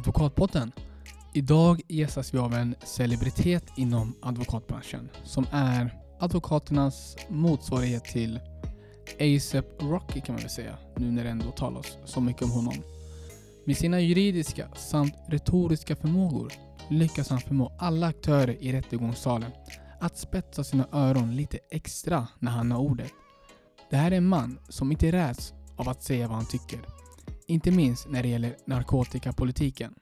[0.00, 0.72] Advokatpodden.
[1.34, 8.40] Idag gästas vi av en celebritet inom advokatbranschen som är advokaternas motsvarighet till
[9.20, 12.74] ASAP Rocky kan man väl säga, nu när det ändå talas så mycket om honom.
[13.64, 16.52] Med sina juridiska samt retoriska förmågor
[16.88, 19.50] lyckas han förmå alla aktörer i rättegångssalen
[20.00, 23.12] att spetsa sina öron lite extra när han har ordet.
[23.90, 26.99] Det här är en man som inte räds av att säga vad han tycker.
[27.50, 29.94] Inte minst när det gäller narkotikapolitiken.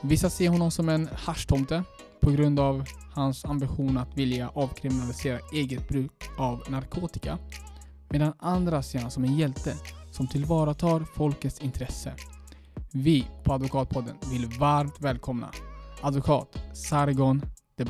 [0.00, 1.84] Vissa ser honom som en haschtomte
[2.20, 7.38] på grund av hans ambition att vilja avkriminalisera eget bruk av narkotika.
[8.10, 9.74] Medan andra ser honom som en hjälte
[10.10, 12.14] som tillvaratar folkets intresse.
[12.92, 15.50] Vi på Advokatpodden vill varmt välkomna
[16.02, 17.42] advokat Sargon
[17.76, 17.84] de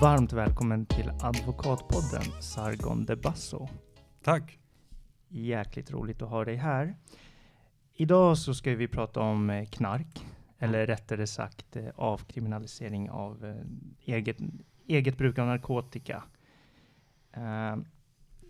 [0.00, 3.68] Varmt välkommen till Advokatpodden Sargon de Basso.
[4.22, 4.58] Tack.
[5.28, 6.96] Jäkligt roligt att ha dig här.
[7.94, 10.26] Idag så ska vi prata om eh, knark,
[10.58, 14.36] eller rättare sagt eh, avkriminalisering av eh, eget,
[14.86, 16.22] eget bruk av narkotika.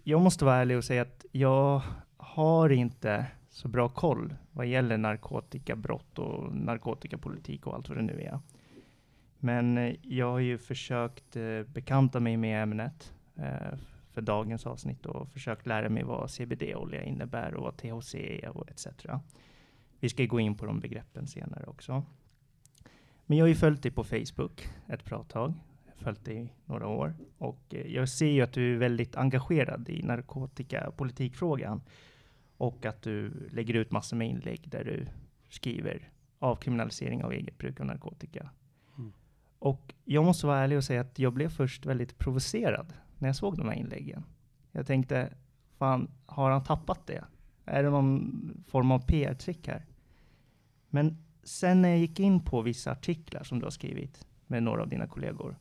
[0.04, 1.82] Jag måste vara ärlig och säga att jag
[2.16, 8.20] har inte så bra koll vad gäller narkotikabrott och narkotikapolitik och allt vad det nu
[8.20, 8.38] är.
[9.40, 13.78] Men eh, jag har ju försökt eh, bekanta mig med ämnet eh,
[14.12, 18.70] för dagens avsnitt och försökt lära mig vad CBD-olja innebär och vad THC är och
[18.70, 18.86] etc.
[20.00, 22.04] Vi ska gå in på de begreppen senare också.
[23.26, 25.54] Men jag har ju följt dig på Facebook ett bra tag,
[25.96, 30.02] följt dig i några år och jag ser ju att du är väldigt engagerad i
[30.02, 31.82] narkotikapolitikfrågan
[32.56, 35.06] och att du lägger ut massor med inlägg där du
[35.48, 36.08] skriver
[36.38, 38.50] avkriminalisering av eget bruk av narkotika.
[39.60, 43.36] Och jag måste vara ärlig och säga att jag blev först väldigt provocerad när jag
[43.36, 44.24] såg de här inläggen.
[44.72, 45.32] Jag tänkte,
[45.78, 47.24] fan, har han tappat det?
[47.64, 49.86] Är det någon form av PR-trick här?
[50.88, 54.82] Men sen när jag gick in på vissa artiklar som du har skrivit med några
[54.82, 55.58] av dina kollegor,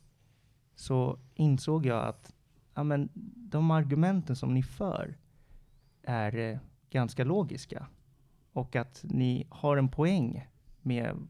[0.75, 2.33] så insåg jag att
[2.73, 5.17] ja, men, de argumenten som ni för
[6.03, 7.87] är eh, ganska logiska.
[8.53, 10.47] Och att ni har en poäng
[10.81, 11.27] med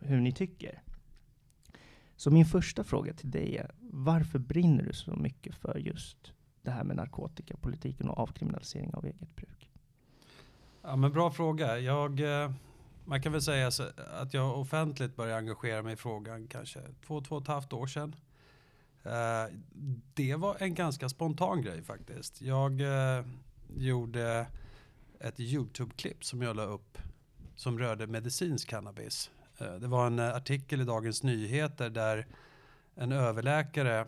[0.00, 0.82] hur ni tycker.
[2.20, 6.32] Så min första fråga till dig är, varför brinner du så mycket för just
[6.62, 9.70] det här med narkotikapolitiken och avkriminalisering av eget bruk?
[10.82, 11.78] Ja, men bra fråga.
[11.78, 12.52] Jag, eh,
[13.04, 13.84] man kan väl säga så
[14.20, 17.86] att jag offentligt började engagera mig i frågan kanske två, två och ett halvt år
[17.86, 18.16] sedan.
[19.02, 19.54] Eh,
[20.14, 22.42] det var en ganska spontan grej faktiskt.
[22.42, 23.24] Jag eh,
[23.76, 24.46] gjorde
[25.20, 26.98] ett YouTube-klipp som jag la upp
[27.56, 29.30] som rörde medicinsk cannabis.
[29.60, 32.26] Eh, det var en eh, artikel i Dagens Nyheter där
[32.94, 34.06] en överläkare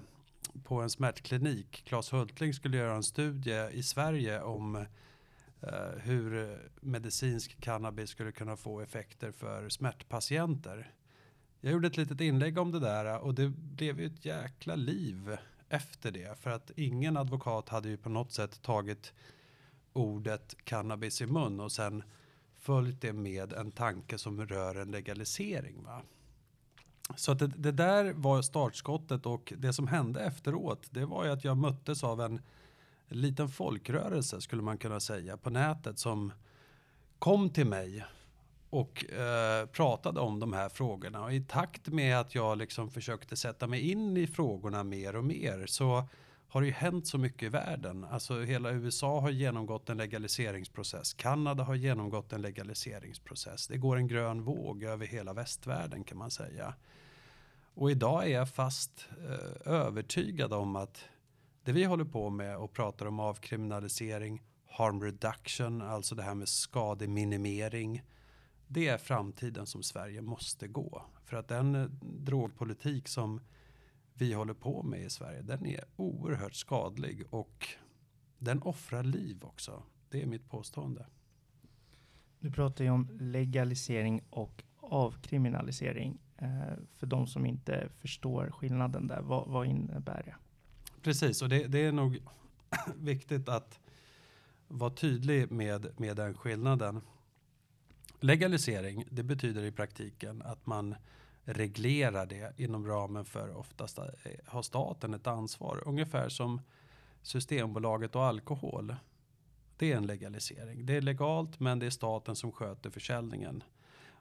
[0.64, 4.76] på en smärtklinik, Claes Hultling, skulle göra en studie i Sverige om
[5.60, 10.92] eh, hur medicinsk cannabis skulle kunna få effekter för smärtpatienter.
[11.60, 15.36] Jag gjorde ett litet inlägg om det där och det blev ju ett jäkla liv
[15.68, 16.38] efter det.
[16.38, 19.12] För att ingen advokat hade ju på något sätt tagit
[19.92, 22.02] ordet cannabis i mun och sen
[22.62, 25.82] följt det med en tanke som rör en legalisering.
[25.84, 26.02] Va?
[27.16, 31.30] Så att det, det där var startskottet och det som hände efteråt det var ju
[31.30, 32.40] att jag möttes av en
[33.08, 36.32] liten folkrörelse skulle man kunna säga på nätet som
[37.18, 38.04] kom till mig
[38.70, 41.24] och eh, pratade om de här frågorna.
[41.24, 45.24] Och i takt med att jag liksom försökte sätta mig in i frågorna mer och
[45.24, 46.08] mer så
[46.52, 48.04] har det ju hänt så mycket i världen.
[48.04, 51.14] Alltså hela USA har genomgått en legaliseringsprocess.
[51.14, 53.66] Kanada har genomgått en legaliseringsprocess.
[53.66, 56.74] Det går en grön våg över hela västvärlden kan man säga.
[57.74, 61.04] Och idag är jag fast eh, övertygad om att
[61.64, 66.48] det vi håller på med och pratar om avkriminalisering, harm reduction, alltså det här med
[66.48, 68.02] skademinimering.
[68.66, 71.02] Det är framtiden som Sverige måste gå.
[71.24, 73.40] För att den eh, drogpolitik som
[74.14, 77.68] vi håller på med i Sverige, den är oerhört skadlig och
[78.38, 79.82] den offrar liv också.
[80.08, 81.06] Det är mitt påstående.
[82.40, 86.18] Du pratar ju om legalisering och avkriminalisering.
[86.36, 86.48] Eh,
[86.96, 90.34] för de som inte förstår skillnaden där, vad, vad innebär det?
[91.02, 92.18] Precis, och det, det är nog
[92.96, 93.80] viktigt att
[94.68, 97.00] vara tydlig med, med den skillnaden.
[98.20, 100.94] Legalisering, det betyder i praktiken att man
[101.44, 104.04] reglerar det inom ramen för oftast eh,
[104.46, 105.82] har staten ett ansvar.
[105.86, 106.60] Ungefär som
[107.22, 108.96] Systembolaget och alkohol.
[109.76, 110.86] Det är en legalisering.
[110.86, 113.62] Det är legalt men det är staten som sköter försäljningen.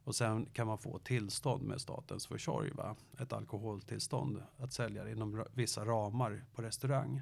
[0.03, 2.95] Och sen kan man få tillstånd med statens försorg, va?
[3.19, 7.21] ett alkoholtillstånd att sälja inom vissa ramar på restaurang.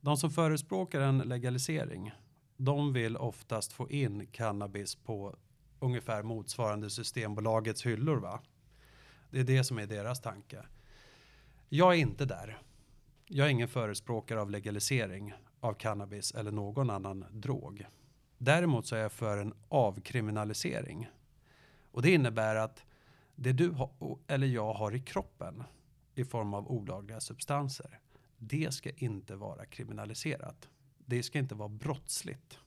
[0.00, 2.12] De som förespråkar en legalisering,
[2.56, 5.36] de vill oftast få in cannabis på
[5.80, 8.16] ungefär motsvarande Systembolagets hyllor.
[8.16, 8.40] Va?
[9.30, 10.62] Det är det som är deras tanke.
[11.68, 12.58] Jag är inte där.
[13.26, 17.86] Jag är ingen förespråkare av legalisering av cannabis eller någon annan drog.
[18.38, 21.08] Däremot så är jag för en avkriminalisering.
[21.82, 22.84] Och det innebär att
[23.34, 23.74] det du
[24.26, 25.64] eller jag har i kroppen
[26.14, 28.00] i form av olagliga substanser,
[28.36, 30.68] det ska inte vara kriminaliserat.
[31.06, 32.58] Det ska inte vara brottsligt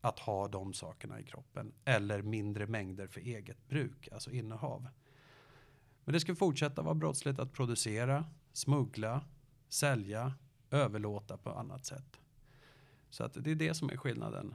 [0.00, 4.88] att ha de sakerna i kroppen eller mindre mängder för eget bruk, alltså innehav.
[6.04, 9.24] Men det ska fortsätta vara brottsligt att producera, smuggla,
[9.68, 10.32] sälja,
[10.70, 12.20] överlåta på annat sätt.
[13.10, 14.54] Så att det är det som är skillnaden.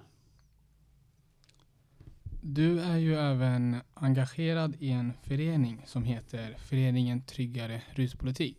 [2.42, 8.58] Du är ju även engagerad i en förening som heter Föreningen Tryggare Ruspolitik.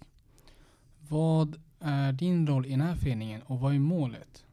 [1.08, 4.44] Vad är din roll i den här föreningen och vad är målet?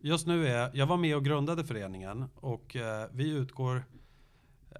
[0.00, 3.84] Just nu är, jag var med och grundade föreningen och eh, vi utgår,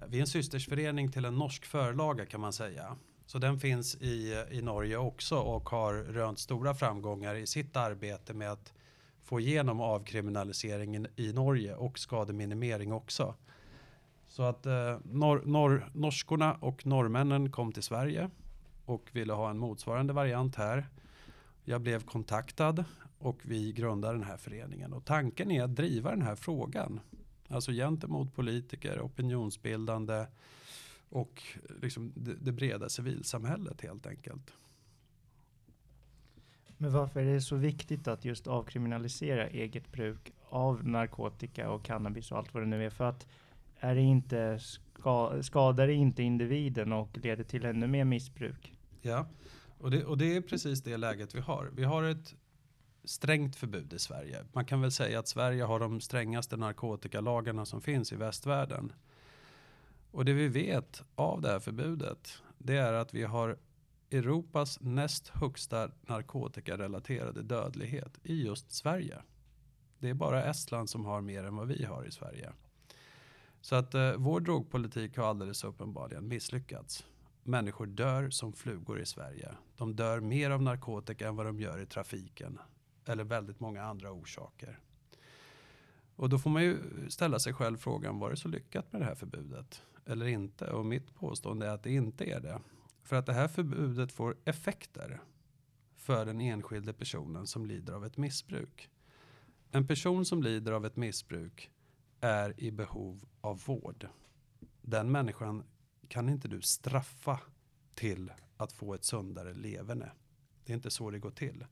[0.07, 2.97] vi är en systersförening till en norsk förlaga kan man säga.
[3.25, 8.33] Så den finns i, i Norge också och har rönt stora framgångar i sitt arbete
[8.33, 8.73] med att
[9.23, 13.35] få igenom avkriminaliseringen i Norge och skademinimering också.
[14.27, 18.29] Så att eh, nor nor norskorna och norrmännen kom till Sverige
[18.85, 20.87] och ville ha en motsvarande variant här.
[21.63, 22.85] Jag blev kontaktad
[23.19, 24.93] och vi grundade den här föreningen.
[24.93, 26.99] Och tanken är att driva den här frågan.
[27.47, 30.25] Alltså gentemot politiker, opinionsbildande
[31.09, 31.43] och
[31.81, 34.53] liksom det, det breda civilsamhället helt enkelt.
[36.77, 42.31] Men varför är det så viktigt att just avkriminalisera eget bruk av narkotika och cannabis
[42.31, 42.89] och allt vad det nu är?
[42.89, 43.27] För att
[43.79, 48.73] är det inte, ska, skadar det inte individen och leder till ännu mer missbruk?
[49.01, 49.27] Ja,
[49.79, 51.69] och det, och det är precis det läget vi har.
[51.75, 52.35] Vi har ett
[53.07, 54.45] strängt förbud i Sverige.
[54.53, 58.93] Man kan väl säga att Sverige har de strängaste narkotikalagarna som finns i västvärlden.
[60.11, 63.57] Och det vi vet av det här förbudet, det är att vi har
[64.11, 69.17] Europas näst högsta narkotikarelaterade dödlighet i just Sverige.
[69.99, 72.51] Det är bara Estland som har mer än vad vi har i Sverige.
[73.61, 77.05] Så att eh, vår drogpolitik har alldeles uppenbarligen misslyckats.
[77.43, 79.51] Människor dör som flugor i Sverige.
[79.77, 82.59] De dör mer av narkotika än vad de gör i trafiken.
[83.09, 84.79] Eller väldigt många andra orsaker.
[86.15, 86.77] Och då får man ju
[87.09, 89.83] ställa sig själv frågan, var det så lyckat med det här förbudet?
[90.05, 90.71] Eller inte?
[90.71, 92.59] Och mitt påstående är att det inte är det.
[93.03, 95.21] För att det här förbudet får effekter
[95.95, 98.89] för den enskilde personen som lider av ett missbruk.
[99.71, 101.71] En person som lider av ett missbruk
[102.19, 104.07] är i behov av vård.
[104.81, 105.63] Den människan
[106.07, 107.39] kan inte du straffa
[107.93, 110.11] till att få ett sundare leverne.
[110.65, 111.65] Det är inte så det går till.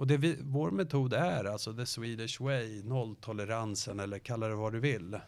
[0.00, 4.72] Och det vi, vår metod är alltså the Swedish way, nolltoleransen eller kalla det vad
[4.72, 5.20] du vill.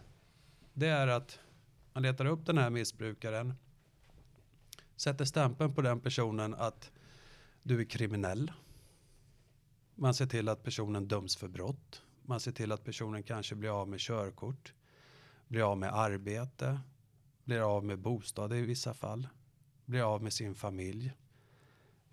[0.72, 1.38] Det är att
[1.92, 3.54] man letar upp den här missbrukaren,
[4.96, 6.90] sätter stämpeln på den personen att
[7.62, 8.52] du är kriminell.
[9.94, 12.02] Man ser till att personen döms för brott.
[12.22, 14.74] Man ser till att personen kanske blir av med körkort,
[15.48, 16.80] blir av med arbete,
[17.44, 19.28] blir av med bostad i vissa fall,
[19.84, 21.12] blir av med sin familj.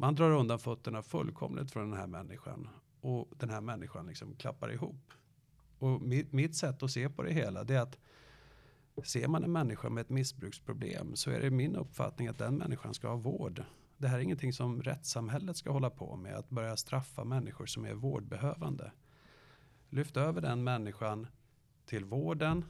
[0.02, 2.70] Man drar undan fötterna fullkomligt från den här människan
[3.02, 5.14] och den här människan liksom klappar ihop.
[5.80, 7.98] Och mitt, mitt sätt att se på det hela det är att
[9.04, 12.94] ser man en människa med ett missbruksproblem så är det min uppfattning att den människan
[12.94, 13.64] ska ha vård.
[13.98, 17.86] Det här är ingenting som rättssamhället ska hålla på med, att börja straffa människor som
[17.86, 18.92] är vårdbehövande.
[19.90, 21.28] Lyft över den människan
[21.86, 22.66] till vården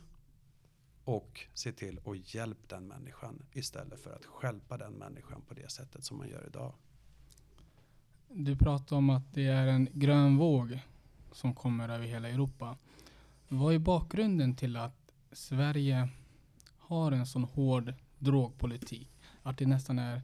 [1.03, 5.71] och se till att hjälpa den människan istället för att skälpa den människan på det
[5.71, 6.73] sättet som man gör idag.
[8.31, 10.79] Du pratar om att det är en grön våg
[11.31, 12.77] som kommer över hela Europa.
[13.47, 16.09] Vad är bakgrunden till att Sverige
[16.77, 19.09] har en sån hård drogpolitik?
[19.43, 20.21] Att det nästan är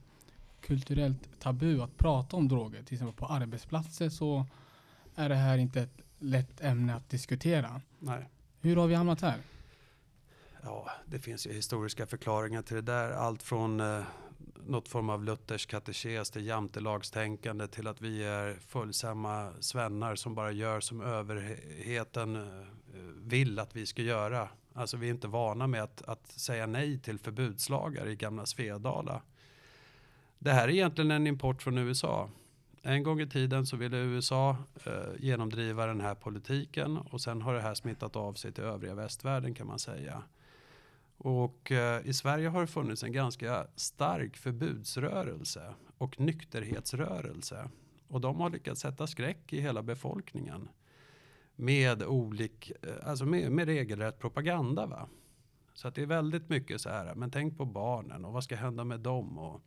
[0.60, 2.82] kulturellt tabu att prata om droger.
[2.82, 4.46] Till exempel på arbetsplatser så
[5.14, 7.80] är det här inte ett lätt ämne att diskutera.
[7.98, 8.28] Nej.
[8.60, 9.38] Hur har vi hamnat här?
[10.62, 13.10] Ja, det finns ju historiska förklaringar till det där.
[13.10, 14.02] Allt från eh,
[14.66, 20.52] något form av Luthers katekes det jantelagstänkande till att vi är följsamma svennar som bara
[20.52, 22.66] gör som överheten eh,
[23.22, 24.48] vill att vi ska göra.
[24.74, 29.22] Alltså vi är inte vana med att, att säga nej till förbudslagar i gamla Svedala.
[30.38, 32.30] Det här är egentligen en import från USA.
[32.82, 37.54] En gång i tiden så ville USA eh, genomdriva den här politiken och sen har
[37.54, 40.22] det här smittat av sig till övriga västvärlden kan man säga.
[41.18, 47.70] Och eh, i Sverige har det funnits en ganska stark förbudsrörelse och nykterhetsrörelse.
[48.08, 50.68] Och de har lyckats sätta skräck i hela befolkningen.
[51.56, 54.86] Med, olik, eh, alltså med, med regelrätt propaganda.
[54.86, 55.08] Va?
[55.74, 58.56] Så att det är väldigt mycket så här, men tänk på barnen och vad ska
[58.56, 59.38] hända med dem?
[59.38, 59.60] Och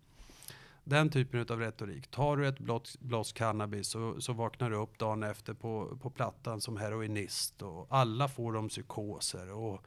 [0.83, 2.07] den typen av retorik.
[2.07, 2.59] Tar du ett
[2.99, 7.87] blås cannabis så, så vaknar du upp dagen efter på, på plattan som heroinist och
[7.89, 9.51] alla får de psykoser.
[9.51, 9.85] Och,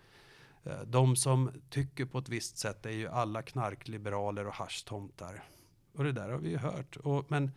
[0.65, 5.45] Eh, de som tycker på ett visst sätt är ju alla knarkliberaler och haschtomtar.
[5.93, 6.97] Och det där har vi ju hört.
[6.97, 7.51] Och, men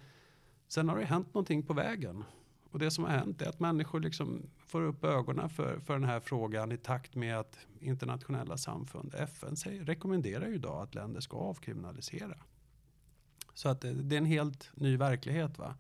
[0.68, 2.24] sen har det hänt någonting på vägen.
[2.72, 6.04] Och det som har hänt är att människor liksom får upp ögonen för, för den
[6.04, 11.22] här frågan i takt med att internationella samfund, FN, säger, rekommenderar ju idag att länder
[11.22, 12.38] ska avkriminalisera.
[13.54, 15.58] Så att det, det är en helt ny verklighet.
[15.58, 15.76] va.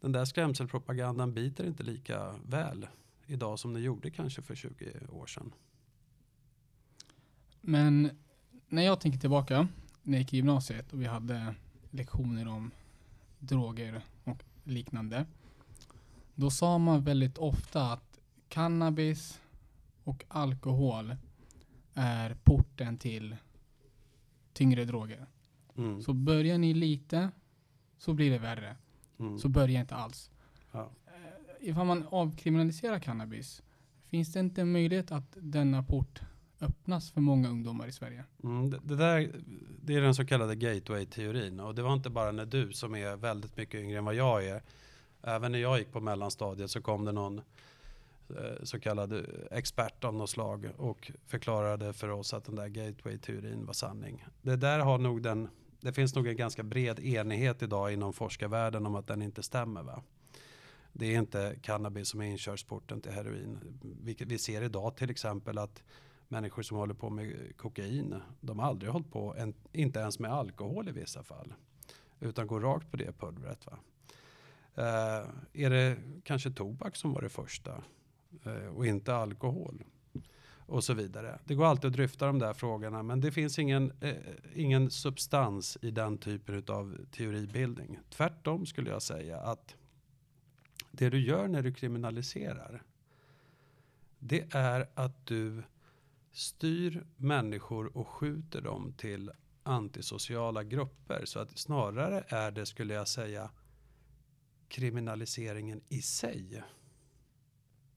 [0.00, 2.86] Den där skrämselpropagandan biter inte lika väl
[3.26, 5.52] idag som den gjorde kanske för 20 år sedan.
[7.62, 8.10] Men
[8.68, 9.68] när jag tänker tillbaka,
[10.02, 11.54] när jag gick i gymnasiet och vi hade
[11.90, 12.70] lektioner om
[13.38, 15.26] droger och liknande.
[16.34, 19.40] Då sa man väldigt ofta att cannabis
[20.04, 21.16] och alkohol
[21.94, 23.36] är porten till
[24.52, 25.26] tyngre droger.
[25.76, 26.02] Mm.
[26.02, 27.30] Så börjar ni lite
[27.98, 28.76] så blir det värre.
[29.18, 29.38] Mm.
[29.38, 30.30] Så börja inte alls.
[30.72, 30.90] Ja.
[31.06, 33.62] Eh, Ifall man avkriminaliserar cannabis,
[34.06, 36.20] finns det inte en möjlighet att denna port
[36.62, 38.24] öppnas för många ungdomar i Sverige?
[38.44, 39.32] Mm, det, det, där,
[39.82, 41.60] det är den så kallade gateway-teorin.
[41.60, 44.44] Och det var inte bara när du som är väldigt mycket yngre än vad jag
[44.46, 44.62] är.
[45.22, 47.38] Även när jag gick på mellanstadiet så kom det någon
[48.28, 52.68] eh, så kallad eh, expert av något slag och förklarade för oss att den där
[52.68, 54.24] gateway-teorin var sanning.
[54.42, 55.48] Det där har nog den,
[55.80, 59.82] det finns nog en ganska bred enighet idag inom forskarvärlden om att den inte stämmer.
[59.82, 60.02] Va?
[60.92, 63.58] Det är inte cannabis som är inkörsporten till heroin.
[64.02, 65.82] Vi, vi ser idag till exempel att
[66.32, 70.32] människor som håller på med kokain, de har aldrig hållit på, en, inte ens med
[70.32, 71.54] alkohol i vissa fall.
[72.20, 73.66] Utan går rakt på det pulvret.
[73.66, 73.78] Va?
[74.78, 77.82] Uh, är det kanske tobak som var det första
[78.46, 79.84] uh, och inte alkohol?
[80.66, 81.38] Och så vidare.
[81.44, 84.12] Det går alltid att dryfta de där frågorna men det finns ingen, uh,
[84.54, 87.98] ingen substans i den typen av teoribildning.
[88.10, 89.74] Tvärtom skulle jag säga att
[90.90, 92.82] det du gör när du kriminaliserar
[94.24, 95.62] det är att du
[96.32, 99.30] styr människor och skjuter dem till
[99.62, 101.24] antisociala grupper.
[101.24, 103.50] Så att snarare är det, skulle jag säga,
[104.68, 106.62] kriminaliseringen i sig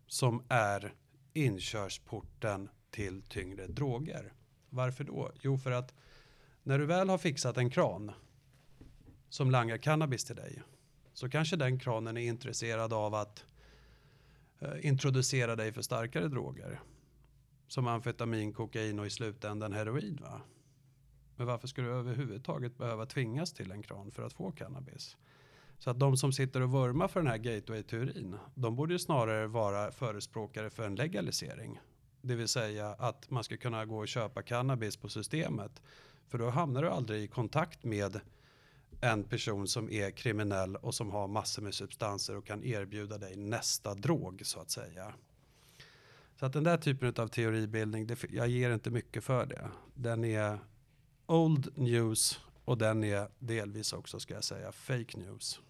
[0.07, 0.93] som är
[1.33, 4.33] inkörsporten till tyngre droger.
[4.69, 5.31] Varför då?
[5.41, 5.93] Jo, för att
[6.63, 8.11] när du väl har fixat en kran
[9.29, 10.61] som langar cannabis till dig
[11.13, 13.45] så kanske den kranen är intresserad av att
[14.59, 16.81] eh, introducera dig för starkare droger.
[17.75, 20.19] Som amfetamin, kokain och i slutändan heroin.
[20.21, 20.41] Va?
[21.35, 25.17] Men varför ska du överhuvudtaget behöva tvingas till en kran för att få cannabis?
[25.79, 29.47] Så att de som sitter och vurmar för den här gateway-teorin, de borde ju snarare
[29.47, 31.79] vara förespråkare för en legalisering.
[32.21, 35.81] Det vill säga att man ska kunna gå och köpa cannabis på systemet.
[36.27, 38.19] För då hamnar du aldrig i kontakt med
[39.01, 43.35] en person som är kriminell och som har massor med substanser och kan erbjuda dig
[43.35, 45.13] nästa drog så att säga.
[46.35, 49.69] Så att den där typen av teoribildning, det, jag ger inte mycket för det.
[49.93, 50.59] Den är
[51.25, 55.61] old news och den är delvis också, ska jag säga, fake news.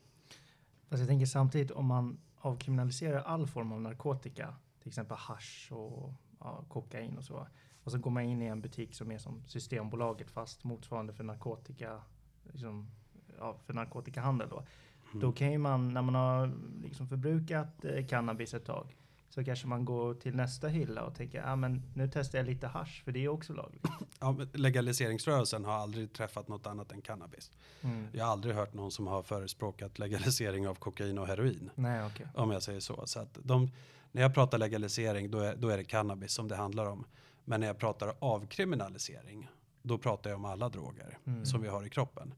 [0.89, 6.13] Fast jag tänker samtidigt om man avkriminaliserar all form av narkotika, till exempel hash och
[6.39, 7.47] ja, kokain och så.
[7.83, 11.23] Och så går man in i en butik som är som Systembolaget fast motsvarande för
[11.23, 12.01] narkotika,
[12.43, 12.91] liksom,
[13.37, 14.57] ja, för narkotikahandel då.
[14.57, 15.19] Mm.
[15.19, 16.51] Då kan ju man, när man har
[16.83, 18.95] liksom förbrukat eh, cannabis ett tag,
[19.35, 22.67] så kanske man går till nästa hylla och tänker, ah, men nu testar jag lite
[22.67, 23.85] hash för det är också lagligt.
[24.19, 27.51] Ja, legaliseringsrörelsen har aldrig träffat något annat än cannabis.
[27.81, 28.07] Mm.
[28.11, 31.69] Jag har aldrig hört någon som har förespråkat legalisering av kokain och heroin.
[31.75, 32.25] Nej, okay.
[32.33, 33.07] Om jag säger så.
[33.07, 33.71] så de,
[34.11, 37.05] när jag pratar legalisering då är, då är det cannabis som det handlar om.
[37.45, 39.49] Men när jag pratar avkriminalisering
[39.81, 41.45] då pratar jag om alla droger mm.
[41.45, 42.33] som vi har i kroppen.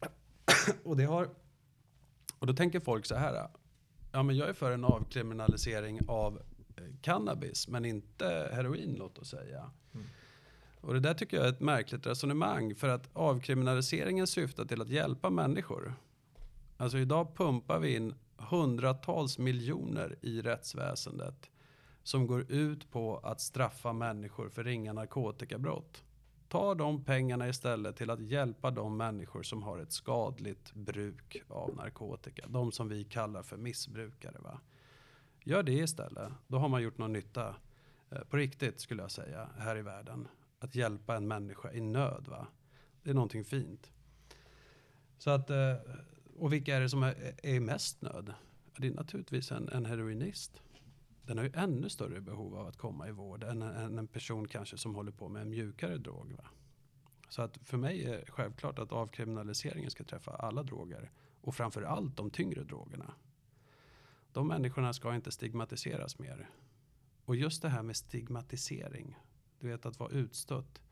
[0.84, 1.28] och det har
[2.38, 3.48] och då tänker folk så här.
[4.18, 6.42] Ja, men jag är för en avkriminalisering av
[6.76, 9.70] eh, cannabis, men inte heroin låt oss säga.
[9.94, 10.06] Mm.
[10.80, 14.88] Och det där tycker jag är ett märkligt resonemang, för att avkriminaliseringen syftar till att
[14.88, 15.94] hjälpa människor.
[16.76, 21.50] Alltså idag pumpar vi in hundratals miljoner i rättsväsendet
[22.02, 26.04] som går ut på att straffa människor för ringa narkotikabrott.
[26.48, 31.76] Ta de pengarna istället till att hjälpa de människor som har ett skadligt bruk av
[31.76, 32.46] narkotika.
[32.48, 34.38] De som vi kallar för missbrukare.
[34.38, 34.60] Va?
[35.44, 36.32] Gör det istället.
[36.46, 37.54] Då har man gjort någon nytta.
[38.10, 40.28] Eh, på riktigt skulle jag säga, här i världen.
[40.60, 42.28] att hjälpa en människa i nöd.
[42.28, 42.46] Va?
[43.02, 43.92] Det är någonting fint.
[45.18, 45.74] Så att, eh,
[46.36, 48.34] och vilka är det som är, är i mest nöd?
[48.76, 50.62] Det är naturligtvis en, en heroinist.
[51.28, 54.48] Den har ju ännu större behov av att komma i vård än, än en person
[54.48, 56.32] kanske som håller på med en mjukare drog.
[56.32, 56.44] Va?
[57.28, 61.82] Så att för mig är det självklart att avkriminaliseringen ska träffa alla droger och framför
[61.82, 63.14] allt de tyngre drogerna.
[64.32, 66.50] De människorna ska inte stigmatiseras mer.
[67.24, 69.18] Och just det här med stigmatisering,
[69.60, 70.82] du vet att vara utstött.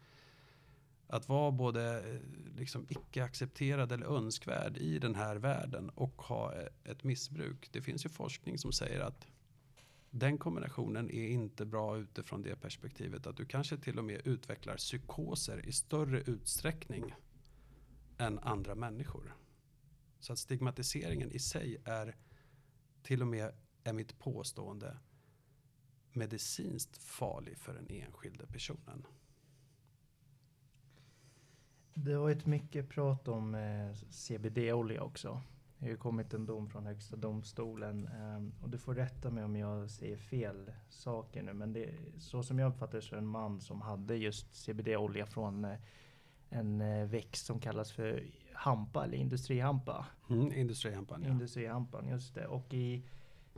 [1.07, 2.21] Att vara både eh,
[2.57, 7.69] liksom icke accepterad eller önskvärd i den här världen och ha eh, ett missbruk.
[7.73, 9.27] Det finns ju forskning som säger att
[10.19, 14.77] den kombinationen är inte bra utifrån det perspektivet att du kanske till och med utvecklar
[14.77, 17.15] psykoser i större utsträckning
[18.19, 19.35] än andra människor.
[20.21, 22.17] Så att stigmatiseringen i sig är
[23.03, 23.53] till och med,
[23.85, 24.99] är mitt påstående,
[26.13, 29.07] medicinskt farlig för den enskilde personen.
[31.95, 35.43] Det har varit mycket prat om eh, CBD-olja också.
[35.87, 39.45] Det har ju kommit en dom från Högsta domstolen eh, och du får rätta mig
[39.45, 41.53] om jag säger fel saker nu.
[41.53, 44.55] Men det, så som jag uppfattar det så är det en man som hade just
[44.55, 45.79] CBD-olja från eh,
[46.51, 50.07] en eh, växt som kallas för hampa eller industrihampa.
[50.31, 51.31] Mm, industrihampan, ja.
[51.31, 52.47] Industrihampan, just det.
[52.47, 53.03] Och i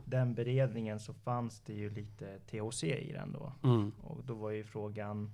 [0.05, 3.53] den beredningen så fanns det ju lite THC i den då.
[3.63, 3.91] Mm.
[4.01, 5.31] Och då var ju frågan,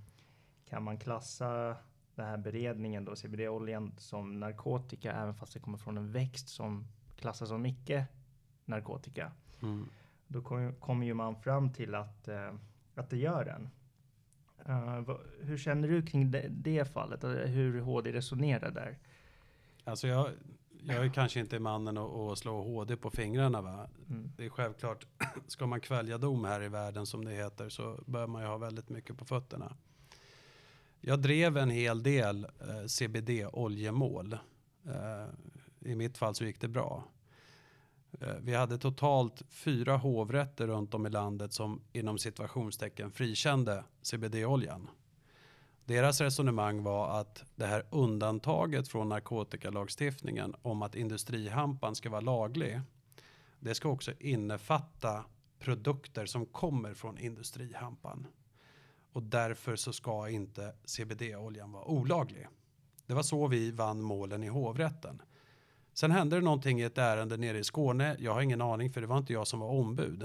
[0.65, 1.77] kan man klassa
[2.15, 6.87] den här beredningen då, CBD-oljan, som narkotika även fast det kommer från en växt som
[7.15, 8.05] klassas som icke
[8.65, 9.31] narkotika?
[9.61, 9.89] Mm.
[10.27, 12.53] Då kommer kom ju man fram till att, eh,
[12.95, 13.69] att det gör den.
[14.69, 17.23] Uh, vad, hur känner du kring det, det fallet?
[17.23, 18.97] Hur HD resonerar där?
[19.83, 20.29] Alltså jag,
[20.83, 23.61] jag är kanske inte mannen att, att slå HD på fingrarna.
[23.61, 23.87] Va?
[24.09, 24.31] Mm.
[24.37, 25.07] Det är självklart,
[25.47, 28.57] ska man kvälja dom här i världen som det heter så bör man ju ha
[28.57, 29.75] väldigt mycket på fötterna.
[31.07, 34.33] Jag drev en hel del eh, CBD-oljemål.
[34.85, 35.25] Eh,
[35.91, 37.03] I mitt fall så gick det bra.
[38.21, 44.89] Eh, vi hade totalt fyra hovrätter runt om i landet som inom situationstecken frikände CBD-oljan.
[45.85, 52.81] Deras resonemang var att det här undantaget från narkotikalagstiftningen om att industrihampan ska vara laglig.
[53.59, 55.25] Det ska också innefatta
[55.59, 58.27] produkter som kommer från industrihampan.
[59.15, 62.47] Och därför så ska inte CBD-oljan vara olaglig.
[63.05, 65.21] Det var så vi vann målen i hovrätten.
[65.93, 68.15] Sen hände det någonting i ett ärende nere i Skåne.
[68.19, 70.23] Jag har ingen aning för det var inte jag som var ombud.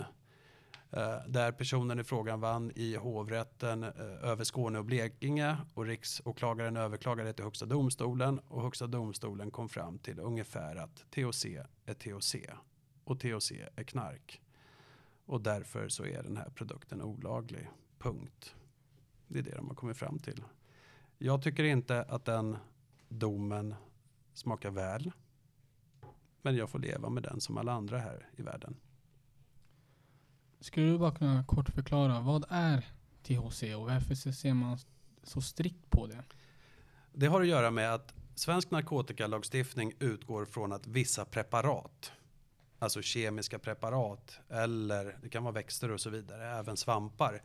[0.91, 3.91] Eh, där personen i frågan vann i hovrätten eh,
[4.23, 9.99] över Skåne och Blekinge och riksåklagaren överklagade till Högsta domstolen och Högsta domstolen kom fram
[9.99, 11.47] till ungefär att THC
[11.87, 12.37] är THC
[13.05, 14.41] och THC är knark.
[15.27, 17.69] Och därför så är den här produkten olaglig.
[17.99, 18.55] Punkt.
[19.33, 20.45] Det är det de har kommit fram till.
[21.19, 22.57] Jag tycker inte att den
[23.09, 23.75] domen
[24.35, 25.13] smakar väl.
[26.43, 28.77] Men jag får leva med den som alla andra här i världen.
[30.61, 32.89] Skulle du bara kunna kort förklara, vad är
[33.23, 34.79] THC och varför ser man
[35.23, 36.23] så strikt på det?
[37.13, 42.13] Det har att göra med att svensk narkotikalagstiftning utgår från att vissa preparat,
[42.79, 47.43] alltså kemiska preparat eller det kan vara växter och så vidare, även svampar,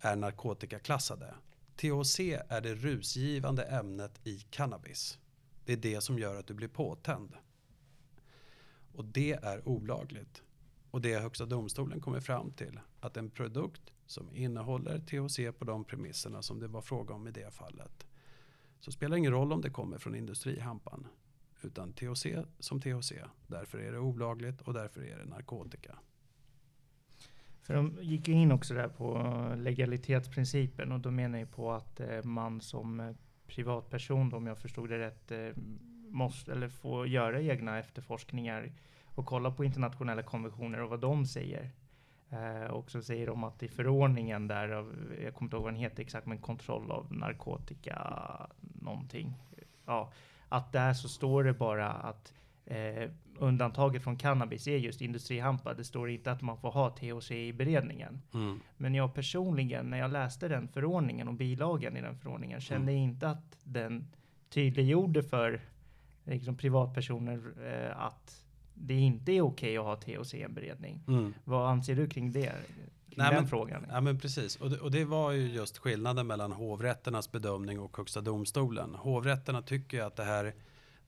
[0.00, 1.34] är narkotikaklassade.
[1.76, 5.18] THC är det rusgivande ämnet i cannabis.
[5.64, 7.36] Det är det som gör att du blir påtänd.
[8.92, 10.42] Och det är olagligt.
[10.90, 15.84] Och det Högsta domstolen kommer fram till att en produkt som innehåller THC på de
[15.84, 18.06] premisserna som det var fråga om i det fallet.
[18.80, 21.06] Så spelar det ingen roll om det kommer från industrihampan.
[21.62, 22.26] Utan THC
[22.58, 23.12] som THC.
[23.46, 25.98] Därför är det olagligt och därför är det narkotika.
[27.68, 32.00] För de gick ju in också där på legalitetsprincipen och då menar jag på att
[32.00, 33.10] eh, man som eh,
[33.46, 35.62] privatperson, om jag förstod det rätt, eh,
[36.08, 38.72] måste eller får göra egna efterforskningar
[39.04, 41.70] och kolla på internationella konventioner och vad de säger.
[42.30, 45.72] Eh, och så säger de att i förordningen där, av, jag kommer inte ihåg vad
[45.72, 47.96] den heter exakt, men kontroll av narkotika
[48.60, 49.34] någonting.
[49.86, 50.12] Ja,
[50.48, 52.32] att där så står det bara att
[52.76, 55.74] eh, undantaget från cannabis är just industrihampa.
[55.74, 58.20] Det står inte att man får ha THC i beredningen.
[58.34, 58.60] Mm.
[58.76, 63.04] Men jag personligen, när jag läste den förordningen och bilagan i den förordningen, kände Mm.
[63.04, 64.06] inte att den
[64.50, 65.60] tydliggjorde för
[66.24, 71.00] liksom, privatpersoner eh, att det inte är okej att ha THC i en beredning.
[71.08, 71.34] Mm.
[71.44, 72.40] Vad anser du kring det?
[72.42, 72.54] Kring
[73.16, 73.86] Nej, den men- frågan?
[73.90, 74.56] Ja men precis.
[74.56, 78.94] Och det, och det var ju just skillnaden mellan hovrätternas bedömning och Högsta domstolen.
[78.94, 80.54] Hovrätterna tycker ju att det här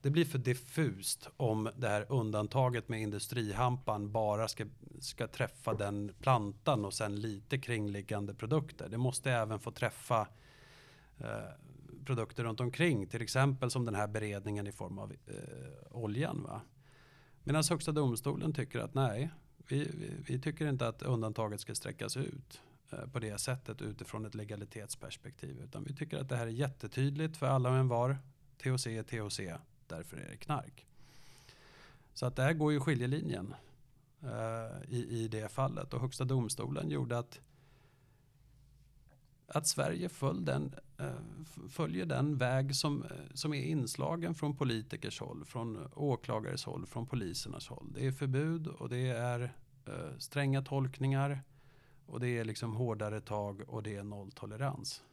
[0.01, 4.65] det blir för diffust om det här undantaget med industrihampan bara ska,
[4.99, 8.89] ska träffa den plantan och sen lite kringliggande produkter.
[8.89, 10.27] Det måste även få träffa
[11.17, 11.27] eh,
[12.05, 13.07] produkter runt omkring.
[13.07, 15.35] Till exempel som den här beredningen i form av eh,
[15.91, 16.43] oljan.
[16.43, 16.61] Va?
[17.43, 19.29] Medan Högsta domstolen tycker att nej,
[19.67, 22.61] vi, vi, vi tycker inte att undantaget ska sträckas ut
[22.91, 25.61] eh, på det sättet utifrån ett legalitetsperspektiv.
[25.63, 28.17] Utan vi tycker att det här är jättetydligt för alla och en var.
[28.57, 29.39] THC är THC,
[29.91, 30.87] därför är det knark.
[32.13, 33.53] Så att där går ju skiljelinjen
[34.21, 35.93] eh, i, i det fallet.
[35.93, 37.39] Och Högsta domstolen gjorde att,
[39.47, 45.19] att Sverige föll den, eh, följer den väg som, eh, som är inslagen från politikers
[45.19, 47.93] håll, från åklagares håll, från polisernas håll.
[47.93, 49.53] Det är förbud och det är
[49.85, 51.43] eh, stränga tolkningar
[52.05, 55.03] och det är liksom hårdare tag och det är nolltolerans.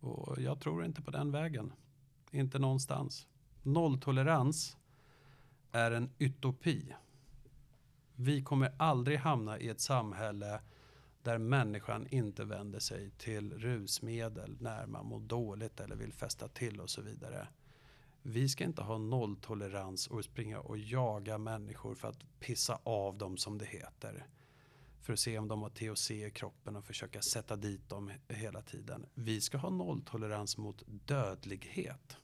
[0.00, 1.72] Och jag tror inte på den vägen.
[2.30, 3.26] Inte någonstans.
[3.66, 4.76] Nolltolerans
[5.72, 6.94] är en utopi.
[8.16, 10.60] Vi kommer aldrig hamna i ett samhälle
[11.22, 16.80] där människan inte vänder sig till rusmedel när man mår dåligt eller vill fästa till
[16.80, 17.48] och så vidare.
[18.22, 23.36] Vi ska inte ha nolltolerans och springa och jaga människor för att pissa av dem
[23.36, 24.26] som det heter.
[25.00, 28.62] För att se om de har THC i kroppen och försöka sätta dit dem hela
[28.62, 29.06] tiden.
[29.14, 32.16] Vi ska ha nolltolerans mot dödlighet.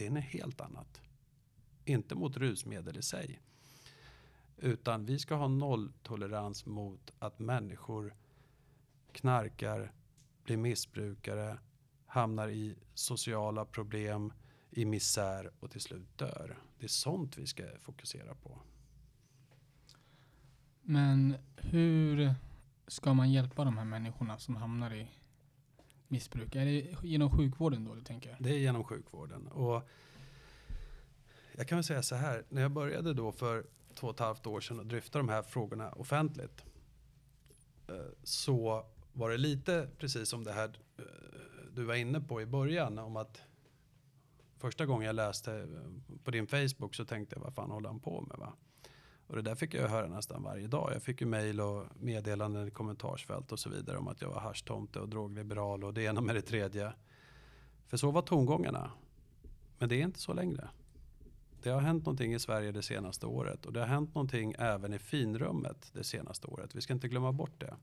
[0.00, 1.00] Det är något helt annat.
[1.84, 3.40] Inte mot rusmedel i sig.
[4.56, 8.14] Utan vi ska ha nolltolerans mot att människor
[9.12, 9.92] knarkar,
[10.44, 11.58] blir missbrukare,
[12.06, 14.32] hamnar i sociala problem,
[14.70, 16.58] i misär och till slut dör.
[16.78, 18.58] Det är sånt vi ska fokusera på.
[20.82, 22.34] Men hur
[22.86, 25.08] ska man hjälpa de här människorna som hamnar i
[26.10, 26.56] missbruk?
[26.56, 28.36] Är det genom sjukvården då du tänker?
[28.40, 29.46] Det är genom sjukvården.
[29.46, 29.88] Och
[31.52, 34.46] jag kan väl säga så här, när jag började då för två och ett halvt
[34.46, 36.64] år sedan och dryfta de här frågorna offentligt.
[37.88, 40.68] Eh, så var det lite precis som det här
[40.98, 41.04] eh,
[41.72, 43.42] du var inne på i början om att
[44.58, 48.00] första gången jag läste eh, på din Facebook så tänkte jag vad fan håller han
[48.00, 48.52] på med va?
[49.30, 50.90] Och det där fick jag höra nästan varje dag.
[50.94, 54.40] Jag fick ju mejl och meddelanden i kommentarsfält och så vidare om att jag var
[54.40, 56.92] haschtomte och drogliberal och det ena med det tredje.
[57.86, 58.90] För så var tongångarna.
[59.78, 60.68] Men det är inte så längre.
[61.62, 64.92] Det har hänt någonting i Sverige det senaste året och det har hänt någonting även
[64.92, 66.74] i finrummet det senaste året.
[66.74, 67.74] Vi ska inte glömma bort det.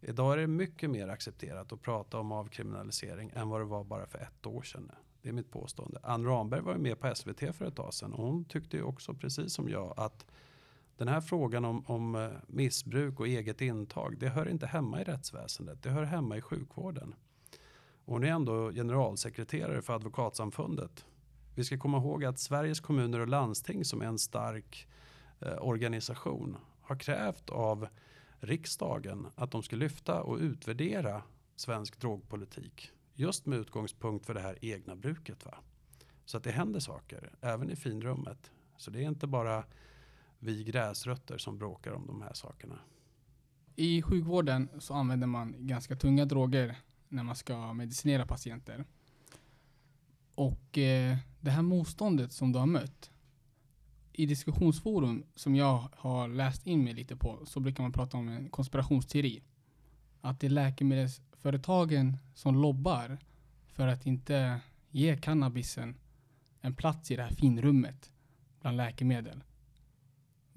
[0.00, 4.06] Idag är det mycket mer accepterat att prata om avkriminalisering än vad det var bara
[4.06, 4.92] för ett år sedan.
[5.22, 6.00] Det är mitt påstående.
[6.02, 8.82] Ann Ramberg var ju med på SVT för ett tag sedan och hon tyckte ju
[8.82, 10.26] också precis som jag att
[10.96, 15.04] den här frågan om, om eh, missbruk och eget intag, det hör inte hemma i
[15.04, 15.82] rättsväsendet.
[15.82, 17.14] Det hör hemma i sjukvården.
[18.04, 21.06] Och hon är ändå generalsekreterare för Advokatsamfundet.
[21.54, 24.88] Vi ska komma ihåg att Sveriges kommuner och landsting som är en stark
[25.40, 27.88] eh, organisation har krävt av
[28.40, 31.22] riksdagen att de ska lyfta och utvärdera
[31.56, 32.90] svensk drogpolitik.
[33.14, 35.44] Just med utgångspunkt för det här egna bruket.
[35.44, 35.54] Va?
[36.24, 38.50] Så att det händer saker, även i finrummet.
[38.76, 39.64] Så det är inte bara
[40.46, 42.78] vi gräsrötter som bråkar om de här sakerna.
[43.76, 46.76] I sjukvården så använder man ganska tunga droger
[47.08, 48.84] när man ska medicinera patienter.
[50.34, 53.10] Och eh, det här motståndet som du har mött.
[54.12, 58.28] I diskussionsforum som jag har läst in mig lite på så brukar man prata om
[58.28, 59.42] en konspirationsteori.
[60.20, 63.18] Att det är läkemedelsföretagen som lobbar
[63.66, 65.96] för att inte ge cannabisen
[66.60, 68.12] en plats i det här finrummet
[68.60, 69.42] bland läkemedel.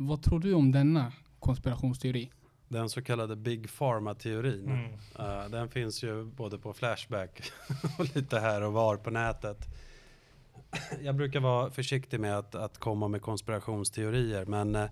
[0.01, 2.31] Vad tror du om denna konspirationsteori?
[2.67, 4.65] Den så kallade Big Pharma-teorin.
[4.65, 4.91] Mm.
[5.19, 7.51] Uh, den finns ju både på Flashback
[7.99, 9.67] och lite här och var på nätet.
[11.01, 14.89] Jag brukar vara försiktig med att, att komma med konspirationsteorier, men uh,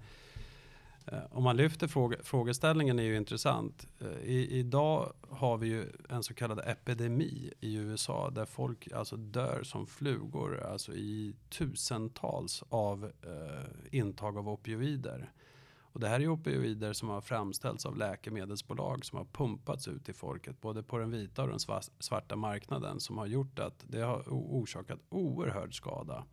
[1.12, 3.88] Eh, om man lyfter fråge, frågeställningen är ju intressant.
[4.00, 9.16] Eh, I, idag har vi ju en så kallad epidemi i USA där folk alltså
[9.16, 15.32] dör som flugor, alltså i tusentals av eh, intag av opioider.
[15.80, 20.14] Och det här är opioider som har framställts av läkemedelsbolag som har pumpats ut till
[20.14, 21.60] folket, både på den vita och den
[22.00, 26.26] svarta marknaden, som har gjort att det har orsakat oerhörd skada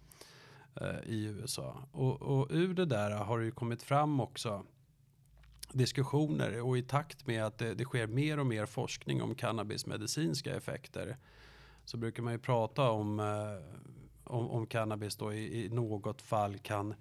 [0.80, 1.76] Eh, i USA.
[1.92, 4.64] Och, och ur det där har det ju kommit fram också
[5.72, 9.86] diskussioner och i takt med att det, det sker mer och mer forskning om cannabis
[9.86, 11.16] medicinska effekter
[11.84, 13.80] så brukar man ju prata om, eh,
[14.24, 16.94] om, om cannabis då i, i något fall kan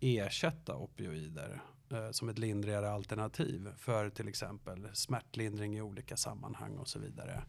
[0.00, 6.88] ersätta opioider eh, som ett lindrigare alternativ för till exempel smärtlindring i olika sammanhang och
[6.88, 7.42] så vidare.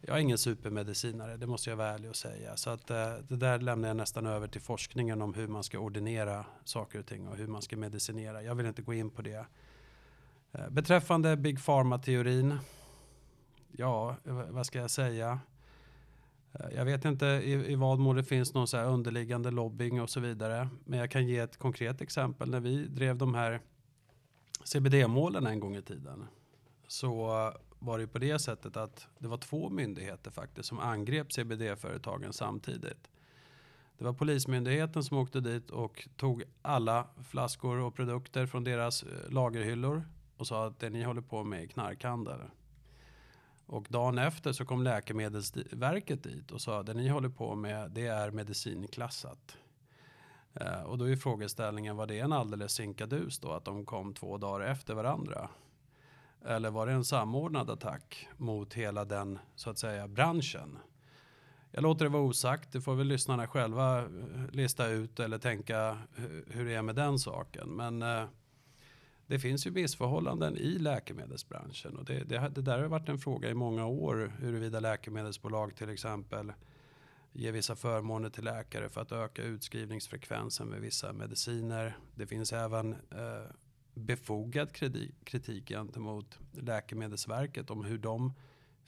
[0.00, 2.56] Jag är ingen supermedicinare, det måste jag vara ärlig och säga.
[2.56, 5.78] Så att, eh, det där lämnar jag nästan över till forskningen om hur man ska
[5.78, 8.42] ordinera saker och ting och hur man ska medicinera.
[8.42, 9.46] Jag vill inte gå in på det.
[10.52, 12.58] Eh, beträffande Big Pharma-teorin.
[13.72, 14.16] Ja,
[14.50, 15.40] vad ska jag säga?
[16.52, 20.00] Eh, jag vet inte i, i vad mån det finns någon så här underliggande lobbying
[20.00, 20.68] och så vidare.
[20.84, 22.50] Men jag kan ge ett konkret exempel.
[22.50, 23.60] När vi drev de här
[24.64, 26.24] CBD-målen en gång i tiden
[26.88, 32.32] så var det på det sättet att det var två myndigheter faktiskt som angrep CBD-företagen
[32.32, 33.10] samtidigt.
[33.98, 39.30] Det var Polismyndigheten som åkte dit och tog alla flaskor och produkter från deras eh,
[39.30, 42.40] lagerhyllor och sa att det ni håller på med är knarkhandel.
[43.66, 47.90] Och dagen efter så kom Läkemedelsverket dit och sa att det ni håller på med
[47.90, 49.56] det är medicinklassat.
[50.54, 54.38] Eh, och då är frågeställningen, var det en alldeles sinkadus då att de kom två
[54.38, 55.48] dagar efter varandra?
[56.44, 60.78] Eller var det en samordnad attack mot hela den så att säga branschen?
[61.70, 64.06] Jag låter det vara osagt, det får väl lyssnarna själva eh,
[64.52, 67.68] lista ut eller tänka eh, hur det är med den saken.
[67.68, 68.24] Men eh,
[69.26, 73.50] det finns ju missförhållanden i läkemedelsbranschen och det, det, det där har varit en fråga
[73.50, 76.52] i många år huruvida läkemedelsbolag till exempel
[77.32, 81.96] ger vissa förmåner till läkare för att öka utskrivningsfrekvensen med vissa mediciner.
[82.14, 83.50] Det finns även eh,
[83.98, 84.72] befogad
[85.24, 88.32] kritik gentemot Läkemedelsverket om hur de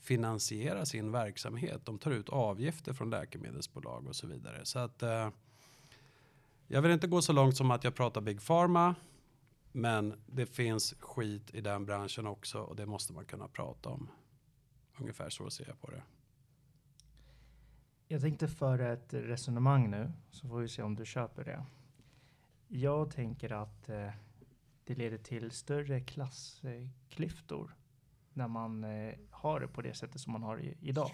[0.01, 1.81] finansierar sin verksamhet.
[1.85, 4.65] De tar ut avgifter från läkemedelsbolag och så vidare.
[4.65, 5.31] Så att eh,
[6.67, 8.95] jag vill inte gå så långt som att jag pratar Big Pharma.
[9.73, 14.09] Men det finns skit i den branschen också och det måste man kunna prata om.
[14.99, 16.03] Ungefär så ser jag på det.
[18.09, 21.65] Jag tänkte föra ett resonemang nu, så får vi se om du köper det.
[22.69, 24.11] Jag tänker att eh,
[24.91, 27.75] det leder till större klassklyftor
[28.33, 31.11] när man eh, har det på det sättet som man har i, idag.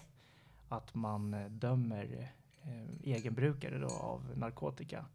[0.69, 5.07] Att man eh, dömer eh, egenbrukare då av narkotika.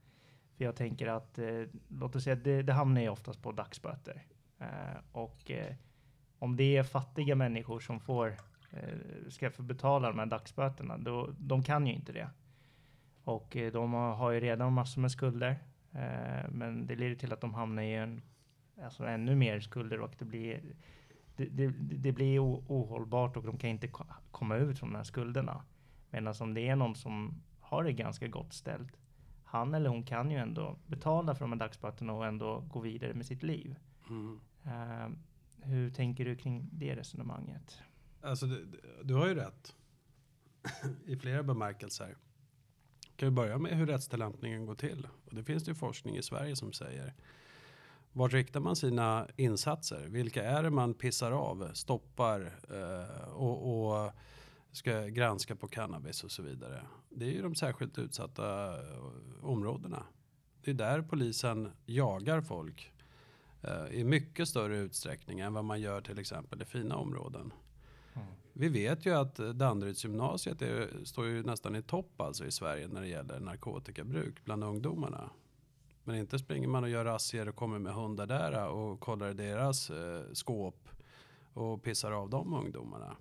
[0.58, 1.40] För jag tänker att,
[1.88, 4.24] låt oss säga, det, det hamnar ju oftast på dagsböter.
[5.12, 5.52] Och
[6.40, 8.36] om det är fattiga människor som får
[9.30, 12.30] ska få betala de här dagsböterna, då, de kan ju inte det.
[13.24, 15.60] Och de har, ju redan massor med skulder.
[16.50, 18.22] Men det leder till att de hamnar i en,
[18.84, 20.76] alltså ännu mer skulder och det blir,
[21.36, 25.04] det, det, det blir ohållbart och de kan inte ko- komma ut från de här
[25.04, 25.64] skulderna.
[26.10, 28.98] Medan om det är någon som har det ganska gott ställt,
[29.44, 33.14] han eller hon kan ju ändå betala för de här dagsböterna och ändå gå vidare
[33.14, 33.76] med sitt liv.
[34.10, 34.40] Mm.
[34.66, 35.10] Eh,
[35.64, 37.82] hur tänker du kring det resonemanget?
[38.22, 39.76] Alltså, du, du har ju rätt.
[41.06, 42.16] I flera bemärkelser.
[43.16, 45.08] Kan vi börja med hur rättstillämpningen går till.
[45.26, 47.14] Och det finns det ju forskning i Sverige som säger.
[48.14, 50.08] Vart riktar man sina insatser?
[50.08, 54.12] Vilka är det man pissar av, stoppar eh, och, och
[54.72, 56.84] ska granska på cannabis och så vidare.
[57.10, 59.06] Det är ju de särskilt utsatta eh,
[59.42, 60.04] områdena.
[60.64, 62.92] Det är där polisen jagar folk
[63.62, 67.54] eh, i mycket större utsträckning än vad man gör till exempel i fina områden.
[68.54, 73.02] Vi vet ju att Danderydsgymnasiet är, står ju nästan i topp alltså i Sverige när
[73.02, 75.30] det gäller narkotikabruk bland ungdomarna.
[76.04, 79.30] Men inte springer man och gör razzior och kommer med hundar där eh, och kollar
[79.30, 80.90] i deras eh, skåp
[81.54, 83.16] och pissar av de ungdomarna.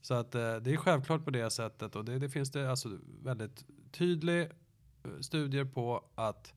[0.00, 2.98] Så att eh, det är självklart på det sättet och det, det finns det alltså
[3.22, 4.50] väldigt tydliga eh,
[5.20, 6.54] studier på att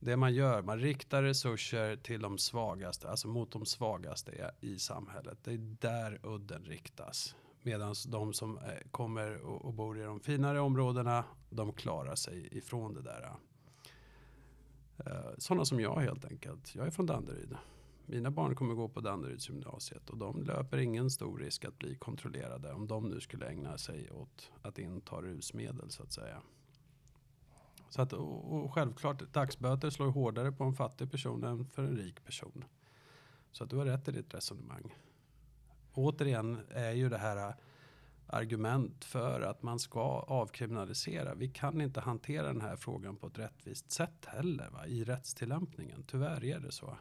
[0.00, 5.38] det man gör, man riktar resurser till de svagaste, alltså mot de svagaste i samhället.
[5.44, 7.36] Det är där udden riktas.
[7.62, 12.94] Medan de som eh, kommer och bor i de finare områdena, de klarar sig ifrån
[12.94, 13.32] det där.
[14.98, 16.74] Eh, Sådana som jag helt enkelt.
[16.74, 17.56] Jag är från Danderyd.
[18.06, 22.72] Mina barn kommer gå på Danderydsgymnasiet och de löper ingen stor risk att bli kontrollerade
[22.72, 26.42] om de nu skulle ägna sig åt att inta rusmedel så att säga.
[27.88, 31.96] Så att, och, och självklart, dagsböter slår hårdare på en fattig person än för en
[31.96, 32.64] rik person.
[33.52, 34.94] Så att du har rätt i ditt resonemang.
[35.92, 37.54] Återigen är ju det här
[38.26, 41.34] argument för att man ska avkriminalisera.
[41.34, 44.86] Vi kan inte hantera den här frågan på ett rättvist sätt heller va?
[44.86, 46.04] i rättstillämpningen.
[46.06, 46.96] Tyvärr är det så.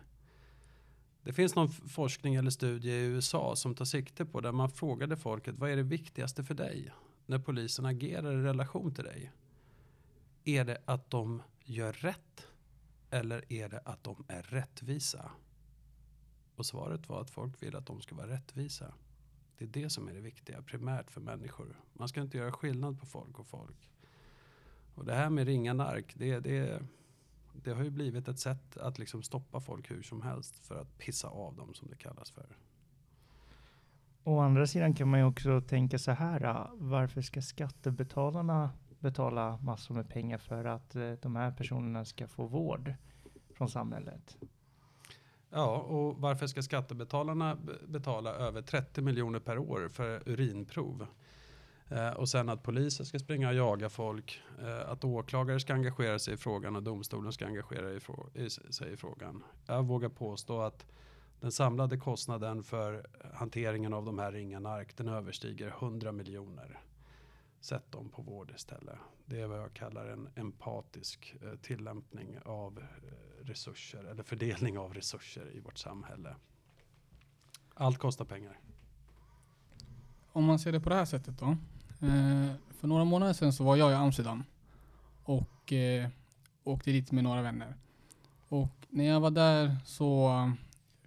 [1.23, 5.17] Det finns någon forskning eller studie i USA som tar sikte på där man frågade
[5.17, 6.91] folket vad är det viktigaste för dig
[7.25, 9.31] när polisen agerar i relation till dig?
[10.43, 12.47] Är det att de gör rätt
[13.09, 15.31] eller är det att de är rättvisa?
[16.55, 18.93] Och svaret var att folk vill att de ska vara rättvisa.
[19.63, 21.79] Det är det som är det viktiga primärt för människor.
[21.93, 23.89] Man ska inte göra skillnad på folk och folk.
[24.95, 26.83] Och det här med ringa nark, det, det,
[27.53, 30.97] det har ju blivit ett sätt att liksom stoppa folk hur som helst för att
[30.97, 32.57] pissa av dem som det kallas för.
[34.23, 36.43] Å andra sidan kan man ju också tänka så här.
[36.43, 42.27] Äh, varför ska skattebetalarna betala massor med pengar för att äh, de här personerna ska
[42.27, 42.93] få vård
[43.53, 44.37] från samhället?
[45.55, 51.07] Ja, och varför ska skattebetalarna betala över 30 miljoner per år för urinprov?
[51.89, 54.41] Eh, och sen att polisen ska springa och jaga folk.
[54.61, 57.99] Eh, att åklagare ska engagera sig i frågan och domstolen ska engagera i
[58.43, 59.43] i, sig i frågan.
[59.65, 60.85] Jag vågar påstå att
[61.39, 66.79] den samlade kostnaden för hanteringen av de här ringa nark, den överstiger 100 miljoner.
[67.63, 68.95] Sätt dem på vård istället.
[69.25, 74.93] Det är vad jag kallar en empatisk eh, tillämpning av eh, resurser eller fördelning av
[74.93, 76.35] resurser i vårt samhälle.
[77.73, 78.59] Allt kostar pengar.
[80.31, 81.45] Om man ser det på det här sättet då.
[82.07, 84.43] Eh, för några månader sedan så var jag i Amsterdam
[85.23, 86.09] och eh,
[86.63, 87.75] åkte dit med några vänner.
[88.47, 90.31] Och när jag var där så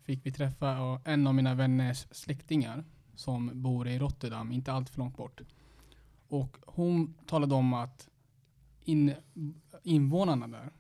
[0.02, 4.98] fick vi träffa en av mina vänners släktingar som bor i Rotterdam, inte allt för
[4.98, 5.40] långt bort.
[6.28, 8.08] Och hon talade om att
[8.84, 9.14] in,
[9.82, 10.70] invånarna där,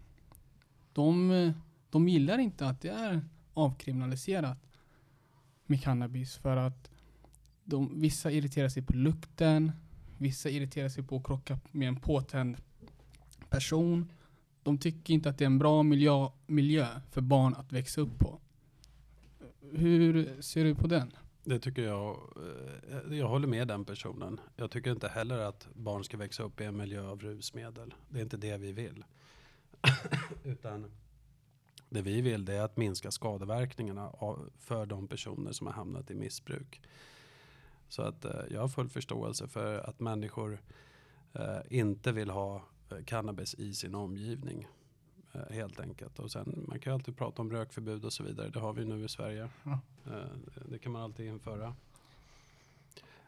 [0.92, 1.52] de,
[1.90, 3.20] de gillar inte att det är
[3.54, 4.58] avkriminaliserat
[5.66, 6.90] med cannabis för att
[7.64, 9.72] de, vissa irriterar sig på lukten,
[10.18, 12.56] vissa irriterar sig på att krocka med en påtänd
[13.50, 14.12] person.
[14.62, 18.18] De tycker inte att det är en bra miljö, miljö för barn att växa upp
[18.18, 18.40] på.
[19.72, 21.12] Hur ser du på den?
[21.48, 22.16] Det tycker jag.
[22.90, 24.40] Eh, jag håller med den personen.
[24.56, 27.94] Jag tycker inte heller att barn ska växa upp i en miljö av rusmedel.
[28.08, 29.04] Det är inte det vi vill.
[30.44, 30.90] Utan
[31.88, 36.10] det vi vill det är att minska skadeverkningarna av, för de personer som har hamnat
[36.10, 36.82] i missbruk.
[37.88, 40.62] Så att eh, jag har full förståelse för att människor
[41.32, 44.68] eh, inte vill ha eh, cannabis i sin omgivning.
[45.36, 46.18] Eh, helt enkelt.
[46.18, 48.48] Och sen, man kan ju alltid prata om rökförbud och så vidare.
[48.48, 49.48] Det har vi nu i Sverige.
[49.62, 49.80] Ja.
[50.06, 50.12] Eh,
[50.70, 51.74] det kan man alltid införa.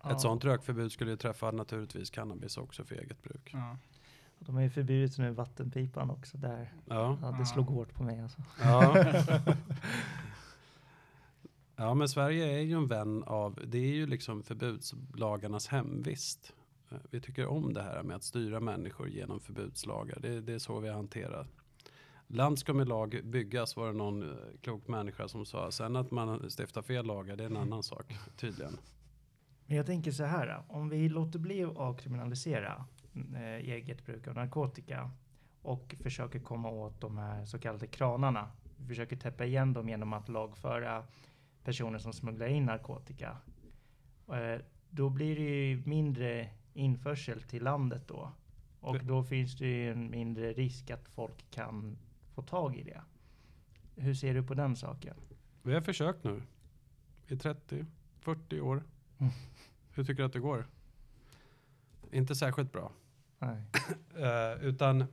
[0.02, 3.50] Ja, Ett sånt rökförbud skulle ju träffa naturligtvis cannabis också för eget bruk.
[3.52, 3.76] Ja.
[4.38, 6.72] De har ju förbjudit nu vattenpipan också där.
[6.86, 7.44] Ja, Ja, det Ja.
[7.44, 8.42] slog hårt på mig alltså.
[8.60, 9.04] ja.
[11.76, 16.52] ja, men Sverige är ju en vän av, det är ju liksom förbudslagarnas hemvist.
[16.90, 20.18] Eh, Vi tycker om det här med att styra människor genom förbudslagar.
[20.20, 21.46] Det, det är så vi hanterar.
[22.30, 25.70] Land ska med lag byggas var det någon eh, klok människa som sa.
[25.70, 28.78] Sen att man stiftar fel lagar det är en annan sak tydligen.
[29.66, 32.84] Men jag tänker så här, om vi låter bli att avkriminalisera
[33.34, 35.10] eh, eget bruk av narkotika
[35.62, 38.50] och försöker komma åt de här så kallade kranarna.
[38.76, 41.04] Vi försöker täppa igen dem genom att lagföra
[41.64, 43.36] personer som smugglar in narkotika.
[44.28, 44.60] Eh,
[44.90, 48.32] då blir det ju mindre införsel till landet då.
[48.80, 51.98] Och då finns det ju en mindre risk att folk kan
[52.38, 53.02] få tag i det.
[53.96, 55.16] Hur ser du på den saken?
[55.62, 56.42] Vi har försökt nu
[57.26, 58.84] i 30-40 år.
[59.18, 59.32] Mm.
[59.90, 60.66] Hur tycker du att det går?
[62.12, 62.92] Inte särskilt bra.
[63.38, 63.62] Nej.
[64.18, 65.04] Eh, utan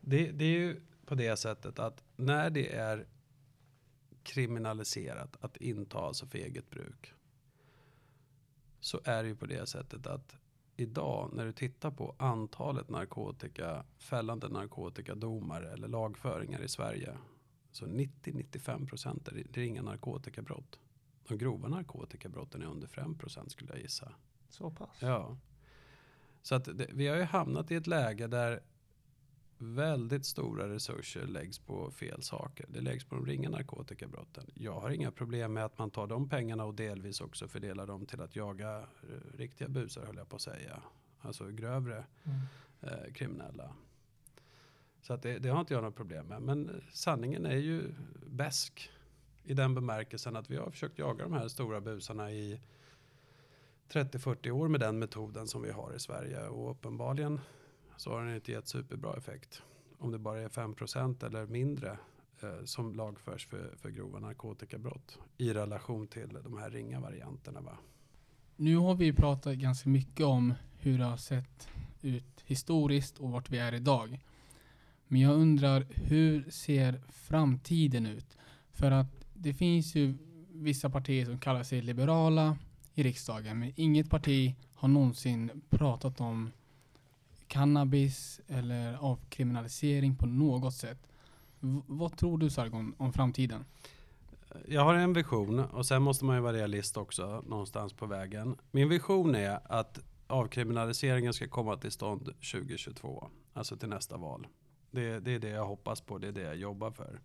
[0.00, 3.06] det, det är ju på det sättet att när det är
[4.22, 7.14] kriminaliserat att inta alltså för eget bruk.
[8.80, 10.37] Så är det ju på det sättet att
[10.80, 17.18] idag när du tittar på antalet narkotika, fällande narkotikadomar eller lagföringar i Sverige.
[17.70, 20.78] Så 90-95 procent är det är inga narkotikabrott.
[21.28, 24.12] De grova narkotikabrotten är under 5 procent skulle jag gissa.
[24.48, 24.96] Så pass?
[25.00, 25.36] Ja.
[26.42, 28.60] Så att det, vi har ju hamnat i ett läge där
[29.58, 32.66] väldigt stora resurser läggs på fel saker.
[32.68, 34.44] Det läggs på de ringa narkotikabrotten.
[34.54, 38.06] Jag har inga problem med att man tar de pengarna och delvis också fördelar dem
[38.06, 40.82] till att jaga eh, riktiga busar höll jag på att säga.
[41.20, 42.38] Alltså grövre Mm.
[42.80, 43.74] eh, kriminella.
[45.02, 46.42] Så att det, det har inte jag något problem med.
[46.42, 47.94] Men sanningen är ju
[48.26, 48.90] bäsk
[49.44, 52.60] i den bemärkelsen att vi har försökt jaga de här stora busarna i
[53.92, 57.40] 30-40 år med den metoden som vi har i Sverige och uppenbarligen
[57.98, 59.62] så har den inte gett superbra effekt.
[59.98, 61.98] Om det bara är 5% eller mindre
[62.40, 67.60] eh, som lagförs för, för grova narkotikabrott i relation till de här ringa varianterna.
[67.60, 67.78] Va?
[68.56, 71.68] Nu har vi pratat ganska mycket om hur det har sett
[72.02, 74.24] ut historiskt och vart vi är idag.
[75.06, 78.36] Men jag undrar, hur ser framtiden ut?
[78.70, 80.14] För att det finns ju
[80.52, 82.58] vissa partier som kallar sig liberala
[82.94, 86.50] i riksdagen, men inget parti har någonsin pratat om
[87.48, 90.98] cannabis eller avkriminalisering på något sätt.
[91.60, 93.64] V- vad tror du Sargon om framtiden?
[94.66, 98.56] Jag har en vision och sen måste man ju vara realist också någonstans på vägen.
[98.70, 104.46] Min vision är att avkriminaliseringen ska komma till stånd 2022, alltså till nästa val.
[104.90, 107.20] Det, det är det jag hoppas på, det är det jag jobbar för.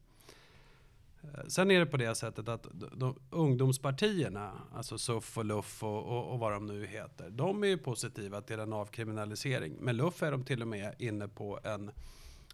[1.24, 5.84] Eh, sen är det på det sättet att de, de, ungdomspartierna, alltså SUF och LUF
[5.84, 9.74] och, och, och vad de nu heter, de är ju positiva till en avkriminalisering.
[9.80, 11.92] Med LUF är de till och med inne på en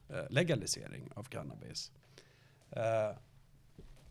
[0.09, 1.91] eh, legalisering av cannabis.
[2.71, 3.17] Eh,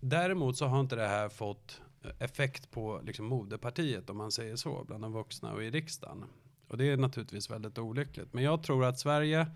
[0.01, 4.57] Däremot så har inte det här fått eh, effekt på liksom, moderpartiet om man säger
[4.57, 6.25] så, bland de vuxna och i riksdagen.
[6.69, 8.33] Och det är naturligtvis väldigt olyckligt.
[8.33, 9.47] Men jag tror att Sverige eh,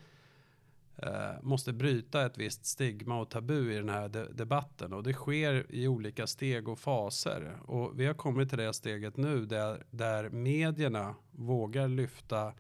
[1.03, 4.93] Eh, måste bryta ett visst stigma och tabu i den här de debatten.
[4.93, 7.59] Och det sker i olika steg och faser.
[7.63, 12.55] Och vi har kommit till det steget nu där, där medierna vågar lyfta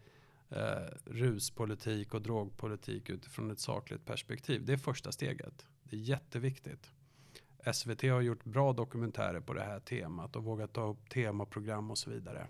[0.48, 4.64] eh, ruspolitik och drogpolitik utifrån ett sakligt perspektiv.
[4.64, 5.66] Det är första steget.
[5.84, 6.92] Det är jätteviktigt.
[7.72, 11.98] SVT har gjort bra dokumentärer på det här temat och vågat ta upp temaprogram och
[11.98, 12.46] så vidare.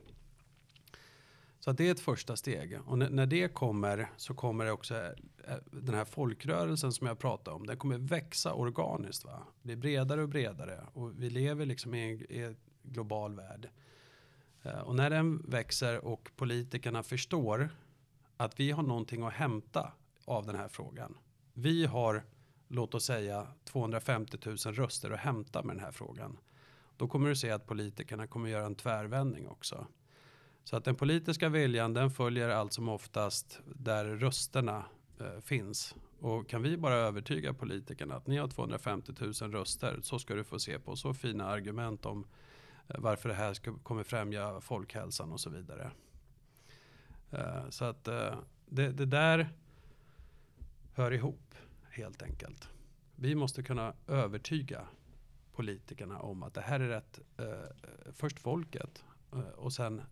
[1.64, 2.78] Så att det är ett första steg.
[2.86, 7.56] Och när det kommer så kommer det också eh, den här folkrörelsen som jag pratade
[7.56, 7.66] om.
[7.66, 9.24] Den kommer växa organiskt.
[9.24, 9.42] Va?
[9.62, 10.86] Bli bredare och bredare.
[10.92, 13.68] Och vi lever liksom i en, i en global värld.
[14.62, 17.70] Eh, och när den växer och politikerna förstår
[18.36, 19.92] att vi har någonting att hämta
[20.24, 21.18] av den här frågan.
[21.54, 22.24] Vi har,
[22.68, 26.38] låt oss säga, 250 000 röster att hämta med den här frågan.
[26.96, 29.86] Då kommer du se att politikerna kommer göra en tvärvändning också.
[30.64, 34.84] Så att den politiska viljan den följer allt som oftast där rösterna
[35.20, 35.94] eh, finns.
[36.20, 40.44] Och kan vi bara övertyga politikerna att ni har 250 000 röster så ska du
[40.44, 42.26] få se på så fina argument om
[42.88, 45.90] eh, varför det här ska, kommer främja folkhälsan och så vidare.
[47.30, 48.34] Eh, så att eh,
[48.66, 49.48] det, det där
[50.94, 51.54] hör ihop
[51.90, 52.68] helt enkelt.
[53.16, 54.86] Vi måste kunna övertyga
[55.52, 57.20] politikerna om att det här är rätt.
[57.36, 60.02] Eh, eh först folket eh, och sen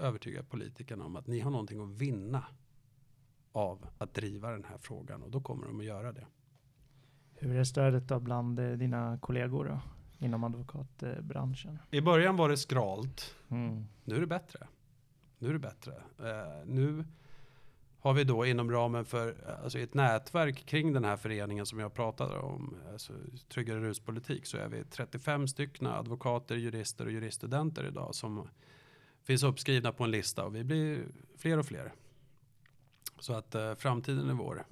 [0.00, 2.44] övertyga politikerna om att ni har någonting att vinna
[3.52, 6.26] av att driva den här frågan och då kommer de att göra det.
[7.34, 9.80] Hur är stödet då bland dina kollegor då,
[10.26, 11.78] inom advokatbranschen?
[11.90, 13.34] I början var det skralt.
[13.48, 13.84] Mm.
[14.04, 14.66] Nu är det bättre
[15.40, 15.92] nu är det bättre.
[16.18, 17.04] Eh, nu
[17.98, 21.94] har vi då inom ramen för alltså ett nätverk kring den här föreningen som jag
[21.94, 23.12] pratade om, alltså
[23.48, 28.48] Tryggare ruspolitik, så är vi 35 stycken advokater, jurister och juriststudenter idag som
[29.24, 31.04] finns uppskrivna på en lista och vi blir
[31.38, 31.92] fler och fler.
[33.18, 34.66] Så att eh, framtiden är vår.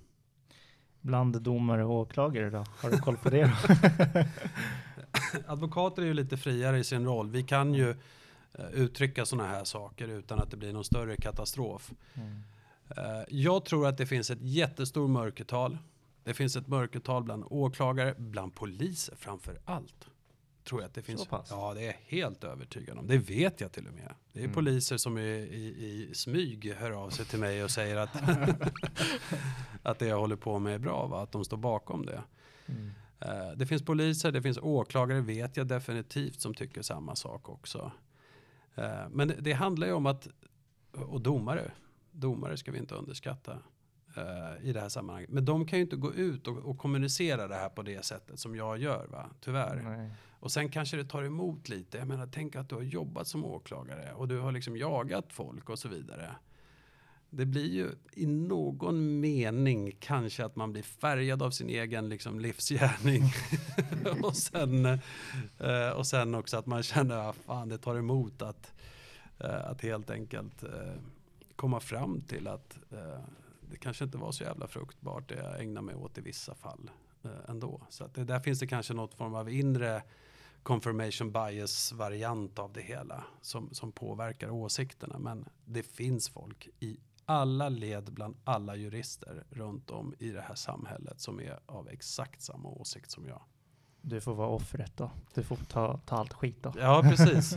[1.00, 2.64] Bland domare och åklagare då?
[2.68, 3.52] Har du koll på det?
[5.46, 7.30] Advokater är ju lite friare i sin roll.
[7.30, 7.96] Vi kan ju
[8.58, 11.92] Eh, uttrycka sådana här saker utan att det blir någon större katastrof.
[12.14, 12.42] Mm.
[12.96, 15.78] Eh, jag tror att det finns ett jättestort mörkertal.
[16.24, 20.08] Det finns ett mörkertal bland åklagare, bland poliser framför allt.
[20.68, 21.28] Tror jag att det finns.
[21.30, 23.06] Ja, det är helt övertygad om.
[23.06, 24.14] Det vet jag till och med.
[24.32, 24.54] Det är mm.
[24.54, 28.10] poliser som i, i, i smyg hör av sig till mig och säger att,
[29.82, 31.22] att det jag håller på med är bra, va?
[31.22, 32.22] att de står bakom det.
[32.66, 32.90] Mm.
[33.22, 37.92] Uh, det finns poliser, det finns åklagare vet jag definitivt som tycker samma sak också.
[38.78, 40.28] Eh, men det handlar ju om att,
[40.92, 41.72] och domare,
[42.10, 43.58] domare ska vi inte underskatta
[44.62, 45.30] i det här sammanhanget.
[45.30, 48.38] Men de kan ju inte gå ut och, och kommunicera det här på det sättet
[48.38, 49.26] som jag gör, va?
[49.40, 49.82] tyvärr.
[49.82, 50.10] Nej.
[50.40, 51.98] Och sen kanske det tar emot lite.
[51.98, 55.70] Jag menar, tänk att du har jobbat som åklagare och du har liksom jagat folk
[55.70, 56.36] och så vidare.
[57.30, 62.40] Det blir ju i någon mening kanske att man blir färgad av sin egen liksom,
[62.40, 63.22] livsgärning.
[64.22, 64.84] och, sen,
[65.58, 68.72] eh, och sen också att man känner att ah, fan, det tar emot att,
[69.38, 70.94] eh, att helt enkelt eh,
[71.56, 73.20] komma fram till att eh,
[73.70, 76.90] det kanske inte var så jävla fruktbart det jag ägnar mig åt i vissa fall
[77.24, 77.82] eh, ändå.
[77.88, 80.02] Så att det, där finns det kanske något form av inre
[80.62, 85.18] confirmation bias variant av det hela som, som påverkar åsikterna.
[85.18, 90.54] Men det finns folk i alla led bland alla jurister runt om i det här
[90.54, 93.40] samhället som är av exakt samma åsikt som jag.
[94.00, 95.10] Du får vara offret då.
[95.34, 96.72] Du får ta, ta allt skit då.
[96.78, 97.56] Ja, precis.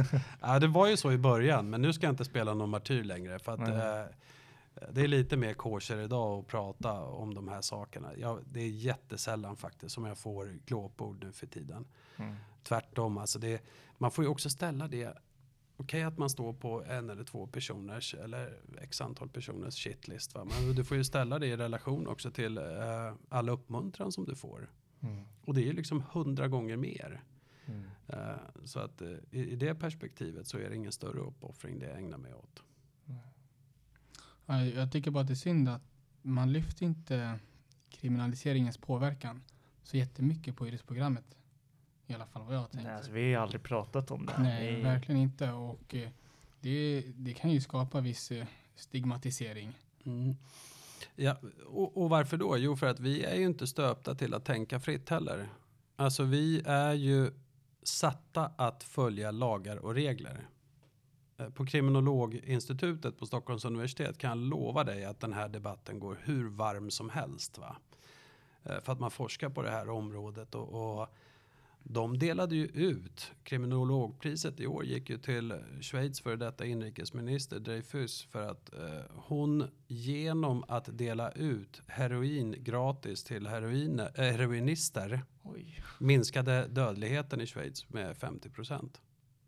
[0.40, 3.04] ja, det var ju så i början, men nu ska jag inte spela någon martyr
[3.04, 3.38] längre.
[3.38, 4.14] För att, eh,
[4.90, 8.10] det är lite mer kosher idag att prata om de här sakerna.
[8.16, 11.86] Ja, det är jättesällan faktiskt som jag får glåpord nu för tiden.
[12.16, 12.34] Mm.
[12.62, 13.62] Tvärtom, alltså det,
[13.98, 15.18] man får ju också ställa det okej
[15.76, 20.34] okay att man står på en eller två personers eller x antal personers shitlist.
[20.34, 20.44] Va?
[20.44, 22.64] Men du får ju ställa det i relation också till eh,
[23.28, 24.70] all uppmuntran som du får.
[25.00, 25.24] Mm.
[25.44, 27.22] Och det är ju liksom hundra gånger mer.
[27.66, 27.84] Mm.
[28.06, 31.86] Eh, så att eh, i, i, det perspektivet så är det ingen större uppoffring det
[31.86, 32.62] jag ägnar mig åt.
[34.46, 35.82] Jag tycker bara att det är synd att
[36.22, 37.38] man lyfter inte
[37.90, 39.42] kriminaliseringens påverkan
[39.82, 41.24] så jättemycket på juristprogrammet.
[42.06, 42.88] I alla fall vad jag tänker.
[42.88, 44.38] Nej, alltså, vi har aldrig pratat om det.
[44.38, 44.82] Nej, vi...
[44.82, 45.50] verkligen inte.
[45.50, 46.08] Och eh,
[46.60, 49.72] det, det kan ju skapa viss eh, stigmatisering.
[50.04, 50.36] Mm.
[51.16, 51.36] Ja,
[51.66, 52.58] och, och, varför då?
[52.58, 55.48] Jo, för att vi är ju inte stöpta till att tänka fritt heller.
[55.96, 57.30] Alltså vi är ju
[57.82, 60.48] satta att följa lagar och regler.
[61.38, 66.18] Eh, på Kriminologinstitutet på Stockholms universitet kan jag lova dig att den här debatten går
[66.24, 67.58] hur varm som helst.
[67.58, 67.76] Va?
[68.82, 71.08] För att man forskar på det här området och, och
[71.88, 78.22] De delade ju ut, kriminologpriset i år gick ju till Schweiz för detta inrikesminister Dreyfus
[78.22, 85.82] för att eh, hon genom att dela ut heroin gratis till heroin, eh, heroinister Oj,
[85.98, 89.00] minskade dödligheten i Schweiz med 50 procent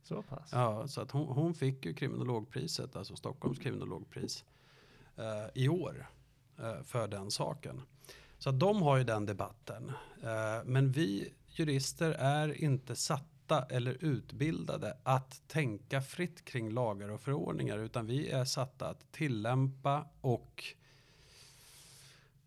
[0.08, 0.48] så pass?
[0.52, 4.44] Ja, så att hon, hon fick ju kriminologpriset, alltså Stockholms kriminologpris,
[5.16, 6.10] eh, i år
[6.58, 7.82] eh, för den saken.
[8.38, 9.92] Så att de har ju den debatten.
[10.22, 17.20] Eh, men vi jurister är inte satta eller utbildade att tänka fritt kring lagar och
[17.20, 20.64] förordningar, utan vi är satta att tillämpa och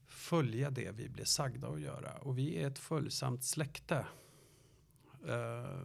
[0.08, 2.12] följa det vi blir sagda att göra.
[2.22, 4.06] Och vi är ett följsamt släkte.
[5.28, 5.82] Eh,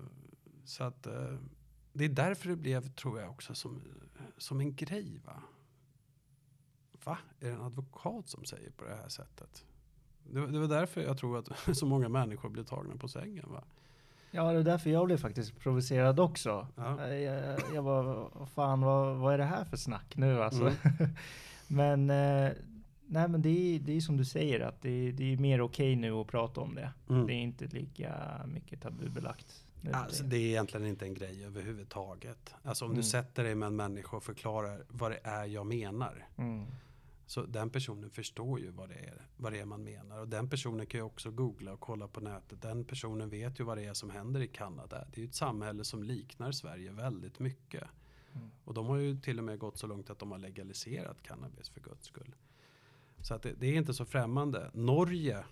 [0.65, 1.37] så att eh,
[1.99, 3.83] det är därför det blev, tror jag också, som,
[4.39, 5.21] som en grej.
[5.25, 5.43] Va?
[7.05, 7.19] va?
[7.41, 9.65] Är det en advokat som säger på det här sättet?
[10.31, 13.45] Det, var- det var därför jag tror att så många människor blir tagna på sängen.
[13.49, 13.65] Va?
[14.31, 16.69] Ja, det är därför jag blev faktiskt provocerad också.
[16.77, 17.09] Ja.
[17.09, 20.63] Jag, jag, jag var, fan, vad, vad är det här för snack nu alltså?
[20.65, 20.77] Mm.
[21.69, 22.53] men, eh,
[23.07, 25.61] nej men det är, det är som du säger att det, är- det är mer
[25.61, 26.93] okej nu att prata om det.
[27.09, 27.27] Mm.
[27.27, 28.15] Det är inte lika
[28.47, 29.66] mycket tabubelagt.
[29.95, 32.55] Alltså, det är egentligen inte en grej överhuvudtaget.
[32.63, 33.03] Alltså om Mm.
[33.03, 36.29] du sätter dig med en människa och förklarar vad det är jag menar.
[36.37, 36.67] Mm.
[37.27, 40.19] Så den personen förstår ju vad det, är, vad det är man menar.
[40.21, 42.63] Och den personen kan ju också googla och kolla på nätet.
[42.63, 45.05] Den personen vet ju vad det är som händer i Kanada.
[45.13, 47.85] Det är ju ett samhälle som liknar Sverige väldigt mycket.
[48.35, 48.51] Mm.
[48.65, 51.69] Och de har ju till och med gått så långt att de har legaliserat cannabis
[51.69, 52.35] för guds skull.
[53.21, 54.71] Så att det, det är inte så främmande.
[54.75, 55.45] Norge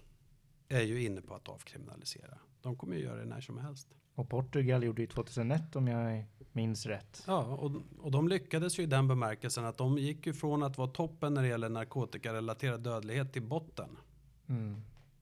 [0.68, 2.38] är ju inne på att avkriminalisera.
[2.62, 3.88] De kommer ju göra det när som helst.
[4.14, 7.24] Och Portugal gjorde ju 2001 om jag minns rätt.
[7.26, 10.78] Ja, och, och de lyckades ju i den bemärkelsen att de gick ju från att
[10.78, 13.88] vara toppen när det gäller narkotikarelaterad dödlighet till botten.
[14.46, 14.80] Mm.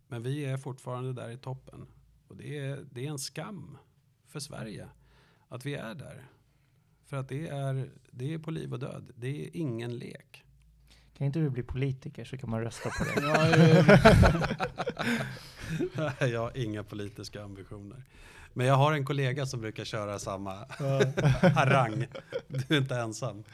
[0.09, 1.87] Men vi är fortfarande där i toppen.
[2.29, 3.79] Och det är, det är en skam
[4.27, 4.89] för Sverige
[5.49, 6.27] att vi är där.
[7.07, 9.13] För att det är, det är på liv och död.
[9.17, 10.45] Det är ingen lek.
[11.17, 13.15] Kan inte du bli politiker så kan man rösta på dig.
[15.95, 18.05] Ja, jag har inga politiska ambitioner.
[18.55, 20.53] Men jag har en kollega som brukar köra samma
[21.55, 22.07] harang.
[22.49, 23.45] Du är inte ensam.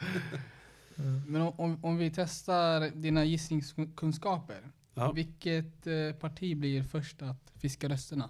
[1.27, 4.61] men om, om, vi testar dina gissningskunskaper.
[4.93, 5.11] Ja.
[5.11, 8.29] Vilket eh, parti blir först att fiska rösterna?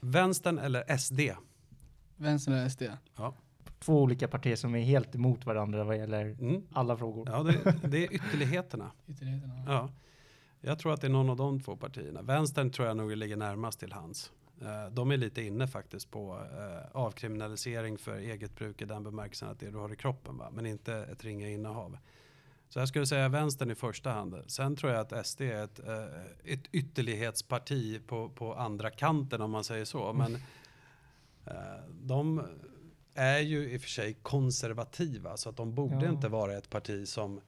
[0.00, 1.20] Vänstern eller SD?
[2.16, 2.82] Vänstern eller SD?
[3.78, 6.62] Två olika partier som är helt emot varandra vad gäller Mm.
[6.72, 7.28] alla frågor.
[7.30, 8.90] Ja, det, det är ytterligheterna.
[9.06, 9.64] Ytterligheterna?
[9.66, 9.90] Ja.
[10.66, 12.22] Jag tror att det är någon av de två partierna.
[12.22, 14.32] Vänstern tror jag nog ligger närmast till hands.
[14.60, 19.48] Eh, De är lite inne faktiskt på eh, avkriminalisering för eget bruk i den bemärkelsen
[19.48, 20.50] att det du har i kroppen, va?
[20.52, 21.98] men inte ett ringa innehav.
[22.68, 24.42] Så jag skulle säga vänstern i första hand.
[24.46, 29.50] Sen tror jag att SD är ett, eh, ett ytterlighetsparti på, på andra kanten om
[29.50, 30.12] man säger så.
[30.12, 30.34] Men
[31.46, 31.52] eh,
[32.02, 32.42] de
[33.14, 36.10] är ju i och för sig konservativa så att de borde Ja.
[36.10, 37.40] inte vara ett parti som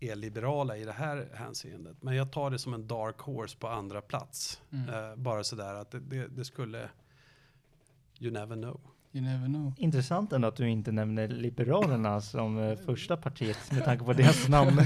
[0.00, 2.02] är liberala i det här hänseendet.
[2.02, 4.62] Men jag tar det som en dark horse på andra plats.
[4.72, 4.94] Mm.
[4.94, 6.90] Eh, bara sådär att det, det, det skulle...
[8.20, 8.80] You never know.
[9.12, 9.72] You never know.
[9.76, 14.48] Intressant ändå att du inte nämner Liberalerna som eh, första partiet med tanke på deras
[14.48, 14.80] namn.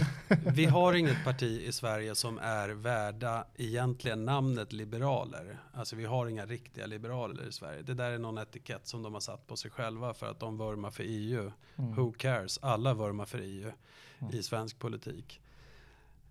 [0.55, 5.59] Vi har inget parti i Sverige som är värda egentligen namnet liberaler.
[5.73, 7.83] Alltså vi har inga riktiga liberaler i Sverige.
[7.83, 10.59] Det där är någon etikett som de har satt på sig själva för att de
[10.59, 11.53] vurmar för EU.
[11.77, 11.95] Mm.
[11.95, 12.59] Who cares?
[12.62, 13.73] Alla vurmar för EU
[14.23, 14.35] Mm.
[14.35, 15.41] i svensk politik.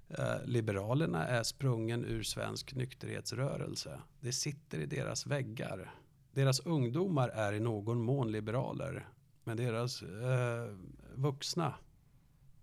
[0.10, 4.00] Eh, Liberalerna är sprungen ur svensk nykterhetsrörelse.
[4.20, 5.94] Det sitter i deras väggar.
[6.34, 9.08] Deras ungdomar är i någon mån liberaler.
[9.44, 10.76] Men deras eh,
[11.16, 11.74] vuxna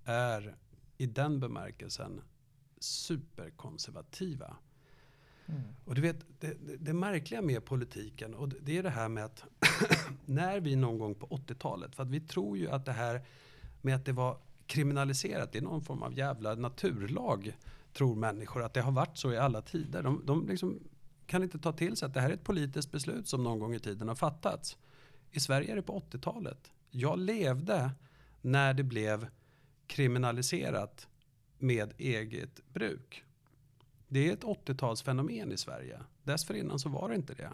[0.05, 0.57] är
[0.97, 2.21] i den bemärkelsen
[2.79, 4.57] superkonservativa.
[5.47, 5.63] Mm.
[5.85, 9.09] Och du vet, det, det, det märkliga med politiken, och det, det är det här
[9.09, 9.45] med att
[10.27, 13.23] när vi någon gång på 80-talet, för att vi tror ju att det här
[13.83, 17.57] med att det var kriminaliserat, det är någon form av jävla naturlag,
[17.93, 20.03] tror människor, att det har varit så i alla tider.
[20.03, 20.79] De, de liksom
[21.29, 23.75] kan inte ta till sig att det här är ett politiskt beslut som någon gång
[23.75, 24.77] i tiden har fattats.
[25.31, 26.71] I Sverige är det på 80-talet.
[26.91, 27.91] Jag levde
[28.41, 29.27] när det blev
[29.87, 31.09] kriminaliserat
[31.59, 33.25] med eget bruk.
[34.09, 36.01] Det är ett 80-talsfenomen i Sverige.
[36.25, 37.51] Dessförinnan så var det inte det.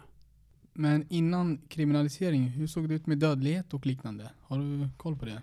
[0.73, 4.31] Men innan kriminalisering, hur såg det ut med dödlighet och liknande?
[4.41, 5.41] Har du koll på det?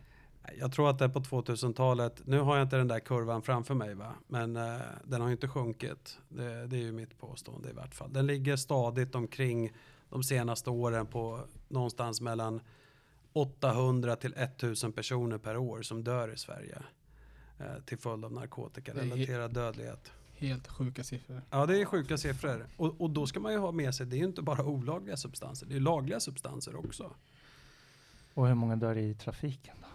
[0.58, 3.74] Jag tror att det är på 2000-talet, nu har jag inte den där kurvan framför
[3.74, 6.18] mig va, men eh, den har ju inte sjunkit.
[6.28, 8.12] Det, det är ju mitt påstående i vart fall.
[8.12, 9.72] Den ligger stadigt omkring
[10.08, 12.60] de senaste åren på någonstans mellan
[13.32, 16.78] 800 till 1000 personer per år som dör i Sverige
[17.58, 20.12] eh, till följd av narkotikarelaterad dödlighet.
[20.34, 21.42] helt sjuka siffror.
[21.50, 22.66] Ja, det är sjuka siffror.
[22.76, 25.16] Och, och då ska man ju ha med sig, det är ju inte bara olagliga
[25.16, 27.14] substanser, det är lagliga substanser också.
[28.34, 29.86] Och hur många dör i trafiken då?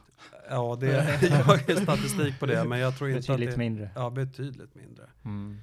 [0.49, 0.87] Ja, det,
[1.29, 3.57] jag har statistik på det, men jag tror inte att Betydligt det...
[3.57, 3.89] mindre.
[3.95, 5.09] Ja, betydligt mindre.
[5.25, 5.57] Mm.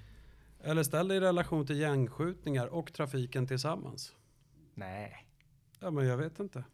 [0.63, 4.13] Eller ställ det i relation till gängskjutningar och trafiken tillsammans.
[4.75, 5.27] Nej.
[5.81, 6.65] Ja, men jag vet inte.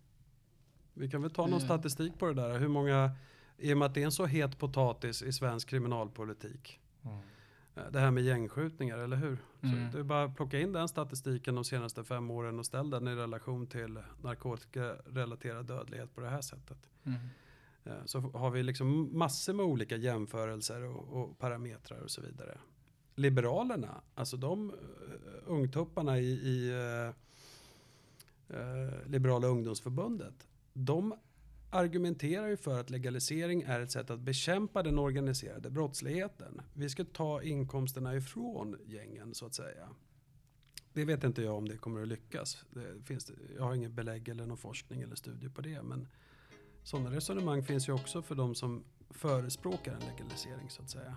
[0.94, 1.64] Vi kan väl ta någon Mm.
[1.64, 2.58] statistik på det där.
[2.58, 3.10] Hur många,
[3.58, 6.80] i och med att det är en så het potatis i svensk kriminalpolitik.
[7.04, 7.16] Mm.
[7.76, 9.38] eh, Det här med gängskjutningar, eller hur?
[9.62, 9.90] Mm.
[9.90, 12.90] Så det är bara att plocka in den statistiken de senaste fem åren och ställ
[12.90, 16.78] den i relation till narkotikarelaterad dödlighet på det här sättet.
[17.84, 22.58] Eh, så har vi liksom massor med olika jämförelser och, och parametrar och så vidare.
[23.14, 27.14] Liberalerna, alltså de eh, uh, ungtupparna i, i eh,
[28.58, 31.14] eh, Liberala ungdomsförbundet, de
[31.70, 36.60] argumenterar ju för att legalisering är ett sätt att bekämpa den organiserade brottsligheten.
[36.74, 39.88] Vi ska ta inkomsterna ifrån gängen så att säga.
[40.92, 42.64] Det vet inte jag om det kommer att lyckas.
[42.70, 45.82] Det finns, jag har ingen belägg eller någon forskning eller studie på det.
[45.82, 46.08] Men
[46.82, 51.16] sådana resonemang finns ju också för de som förespråkar en legalisering så att säga.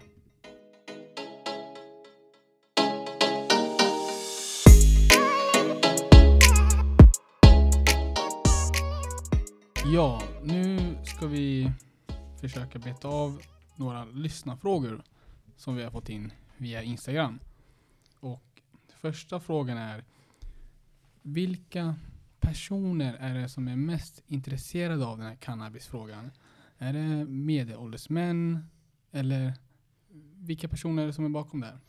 [9.85, 11.71] Ja, nu ska vi
[12.41, 13.41] försöka beta av
[13.75, 15.03] några lyssnarfrågor
[15.55, 17.39] som vi har fått in via Instagram.
[18.19, 18.61] Och
[19.01, 20.03] första frågan är
[21.21, 21.95] Vilka
[22.43, 26.31] personer är det som är mest intresserade av den här cannabisfrågan?
[26.77, 28.69] Är det medelålders män
[29.11, 29.53] eller
[30.35, 31.79] vilka personer är det som är bakom det här?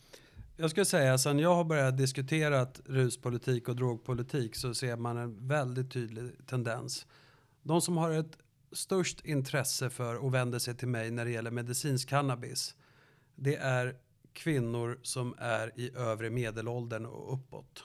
[0.57, 5.47] Jag skulle säga sen jag har börjat diskutera ruspolitik och drogpolitik så ser man en
[5.47, 7.07] väldigt tydlig tendens.
[7.63, 8.37] De som har ett
[8.71, 12.75] störst intresse för och vänder sig till mig när det gäller medicinsk cannabis.
[13.35, 13.95] Det är
[14.33, 17.83] kvinnor som är i övre medelåldern och uppåt.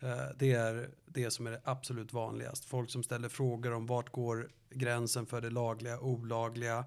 [0.00, 2.64] Eh, det är det som är det absolut vanligast.
[2.64, 6.84] Folk som ställer frågor om vart går gränsen för det lagliga och olagliga.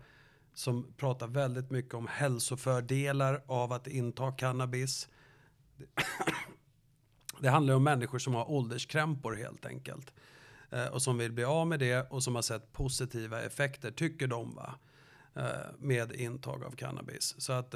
[0.53, 5.09] Som pratar väldigt mycket om hälsofördelar av att inta cannabis.
[7.39, 10.13] Det handlar om människor som har ålderskrämpor helt enkelt.
[10.69, 14.27] Eh, och som vill bli av med det och som har sett positiva effekter, tycker
[14.27, 14.75] de va.
[15.35, 17.35] Eh, med intag av cannabis.
[17.37, 17.75] Så att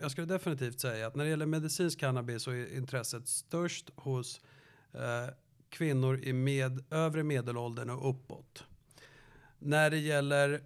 [0.00, 4.40] jag skulle definitivt säga att när det gäller medicinsk cannabis så är intresset störst hos
[4.92, 5.34] eh,
[5.68, 8.64] kvinnor i med, övre medelåldern och uppåt.
[9.58, 10.60] När det gäller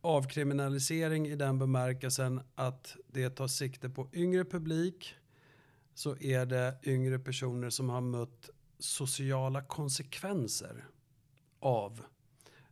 [0.00, 5.14] avkriminalisering i den bemärkelsen att det tar sikte på yngre publik
[5.94, 10.84] så är det yngre personer som har mött sociala konsekvenser
[11.60, 12.02] av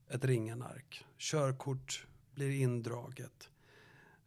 [0.08, 1.04] ett ringanark.
[1.18, 3.48] Körkort blir indraget.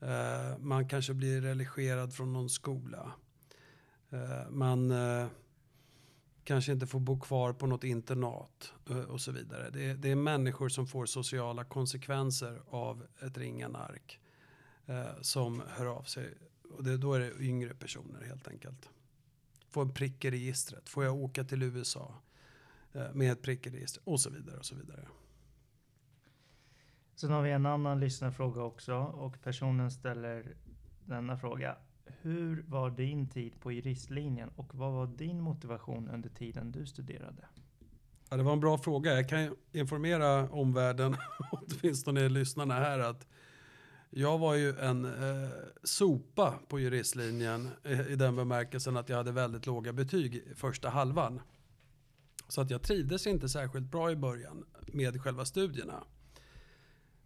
[0.04, 3.12] Eh, man kanske blir religerad från någon skola.
[4.10, 5.28] Eh, man eh,
[6.44, 8.74] kanske inte får bo kvar på något internat
[9.08, 9.70] och så vidare.
[9.70, 14.20] Det är, det är människor som får sociala konsekvenser av ett ringanark
[14.86, 16.34] eh, som hör av sig.
[16.70, 18.90] Och det, då är det yngre personer helt enkelt.
[19.70, 20.90] Få en prick i registret.
[20.90, 22.16] Får jag åka till USA
[22.94, 24.08] eh, med ett prick i registret?
[24.08, 25.08] Och så vidare och så vidare.
[27.16, 30.56] Sen har vi en annan lyssnarfråga också och personen ställer
[31.06, 31.76] denna fråga.
[32.06, 37.46] Hur var din tid på juristlinjen och vad var din motivation under tiden du studerade?
[38.30, 39.14] Ja, det var en bra fråga.
[39.14, 41.16] Jag kan informera omvärlden,
[41.52, 43.28] åtminstone lyssnarna här, att
[44.10, 45.50] jag var ju en eh,
[45.84, 50.90] sopa på juristlinjen i, i den bemärkelsen att jag hade väldigt låga betyg i första
[50.90, 51.42] halvan.
[52.48, 56.04] Så att jag trivdes inte särskilt bra i början med själva studierna.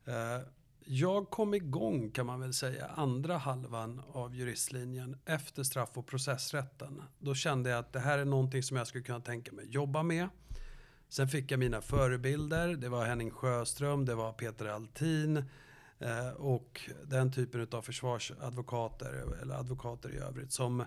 [0.08, 0.42] Eh,
[0.86, 7.04] jag kom igång kan man väl säga andra halvan av juristlinjen efter straff och processrätten.
[7.20, 10.04] Då kände jag att det här är någonting som jag skulle kunna tänka mig jobba
[10.04, 10.28] med.
[11.10, 12.68] Sen fick jag mina förebilder.
[12.68, 15.38] Det var Henning Sjöström, det var Peter Altin
[16.00, 20.84] eh, och den typen av försvarsadvokater eller advokater i övrigt som,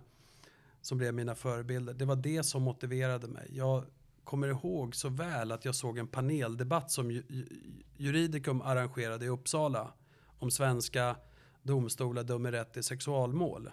[0.80, 1.94] som blev mina förebilder.
[1.94, 3.50] Det var det som motiverade mig.
[3.52, 3.84] Jag
[4.30, 7.48] kommer ihåg så väl att jag såg en paneldebatt som ju- ju-
[7.96, 9.92] Juridicum arrangerade i Uppsala
[10.38, 11.16] om svenska
[11.62, 13.70] domstolar dömer rätt i sexualmål.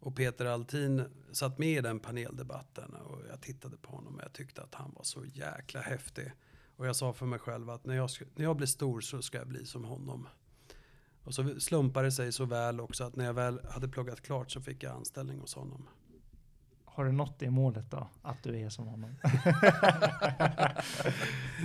[0.00, 4.32] Och Peter Altin satt med i den paneldebatten och jag tittade på honom och jag
[4.32, 6.32] tyckte att han var så jäkla häftig.
[6.76, 9.38] Och jag sa för mig själv att när jag, när jag blir stor så ska
[9.38, 10.28] jag bli som honom.
[11.22, 14.50] Och så slumpade det sig så väl också att när jag väl hade pluggat klart
[14.50, 15.88] så fick jag anställning hos honom.
[16.98, 18.08] Har du nått det målet då?
[18.22, 19.10] Att du är som honom?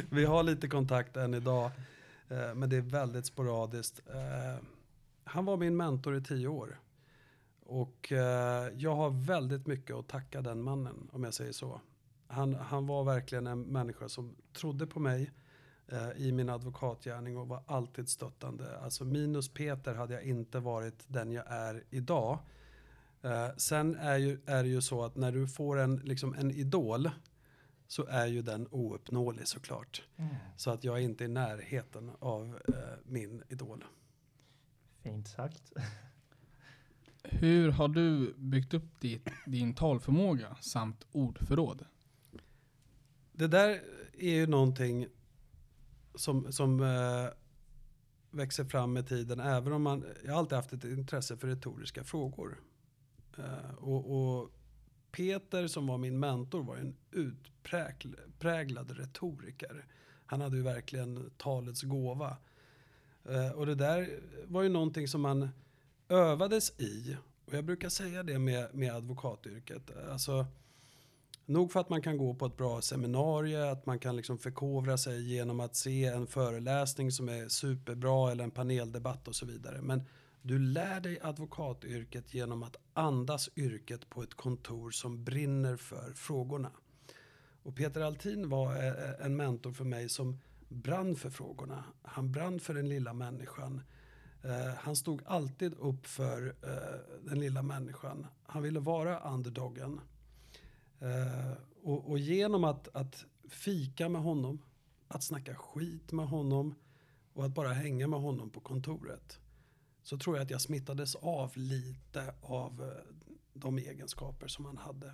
[0.10, 1.72] Vi har lite kontakt än idag,
[2.30, 4.02] eh, men det är väldigt sporadiskt.
[4.10, 4.64] Eh,
[5.24, 6.80] han var min mentor i tio år.
[7.66, 11.82] och eh, jag har väldigt mycket att tacka den mannen, om jag säger så.
[12.28, 15.32] Han, han var verkligen en människa som trodde på mig
[16.16, 18.80] i min advokatgärning och var alltid stöttande.
[18.80, 22.40] Alltså minus Peter hade jag inte varit den jag är idag.
[23.24, 26.52] Eh, sen är, ju, är det ju så att när du får en, liksom en
[26.52, 27.10] idol
[27.88, 30.04] så är ju den ouppnåelig såklart.
[30.18, 30.36] Mm.
[30.58, 33.84] Så att jag är inte i närheten av eh, min idol.
[35.04, 35.74] Fint sagt.
[37.24, 41.86] Hur har du byggt upp ditt, din talförmåga samt ordförråd?
[43.32, 43.82] Det där
[44.18, 45.08] är ju någonting
[46.16, 47.30] som, som eh,
[48.32, 49.40] växer fram med tiden.
[49.40, 52.60] Även om man, jag har alltid haft ett intresse för retoriska frågor.
[53.38, 54.52] Eh, och, och
[55.12, 59.86] Peter som var min mentor var ju en utpräglad retoriker.
[60.26, 62.38] Han hade ju verkligen talets gåva.
[63.30, 65.50] Eh, och det där var ju någonting som man
[66.10, 67.18] övades i.
[67.46, 69.92] Och jag brukar säga det med, med advokatyrket.
[70.12, 70.46] Alltså,
[71.46, 74.98] nog för att man kan gå på ett bra seminarium, att man kan liksom förkovra
[74.98, 79.82] sig genom att se en föreläsning som är superbra eller en paneldebatt och så vidare.
[79.82, 80.04] Men
[80.46, 86.72] du lär dig advokatyrket genom att andas yrket på ett kontor som brinner för frågorna.
[87.64, 90.40] Och Peter Altin var eh, eh, en mentor för mig som
[90.70, 91.84] brann för frågorna.
[92.02, 93.82] Han brann för den lilla människan.
[94.44, 96.56] Eh, han stod alltid upp för
[97.22, 98.28] den lilla människan.
[98.44, 100.02] Han ville vara underdogen.
[101.84, 104.62] och, och genom att, att fika med honom,
[105.08, 106.76] att snacka skit med honom
[107.34, 109.40] och att bara hänga med honom på kontoret
[110.04, 113.14] så tror jag att jag smittades av lite av eh,
[113.54, 115.14] de egenskaper som han hade.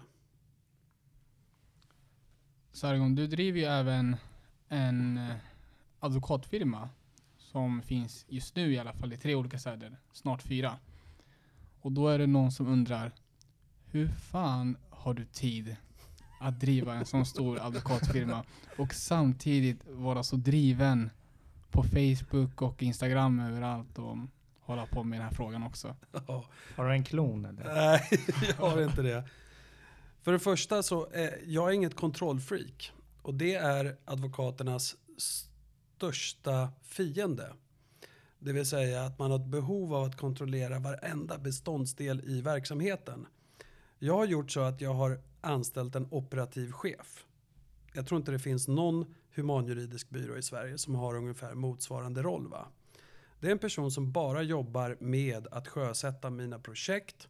[2.72, 4.16] Sargon, du driver ju även
[4.68, 5.36] en eh,
[6.00, 6.90] advokatfirma
[7.38, 10.78] som finns just nu i alla fall i tre olika städer, snart fyra.
[11.82, 13.12] Och då är det någon som undrar,
[13.86, 15.76] hur fan har du tid
[16.40, 18.44] att driva en sån stor advokatfirma
[18.78, 21.10] och samtidigt vara så driven
[21.72, 24.18] på Facebook och Instagram överallt och
[24.70, 25.96] hålla på med den här frågan också?
[26.76, 27.64] Har du en klon eller?
[27.64, 28.10] Nej,
[28.48, 29.24] jag har inte det.
[30.22, 32.92] För det första så är jag inget kontrollfreak.
[33.22, 37.54] Och det är advokaternas största fiende.
[38.40, 43.26] Det vill säga att man har ett behov av att kontrollera varenda beståndsdel i verksamheten.
[44.00, 47.26] Jag har gjort så att jag har anställt en operativ chef.
[47.94, 52.48] Jag tror inte det finns någon humanjuridisk byrå i Sverige som har ungefär motsvarande roll.
[52.48, 52.68] Va?
[53.40, 57.28] Det är en person som bara jobbar med att sjösätta mina projekt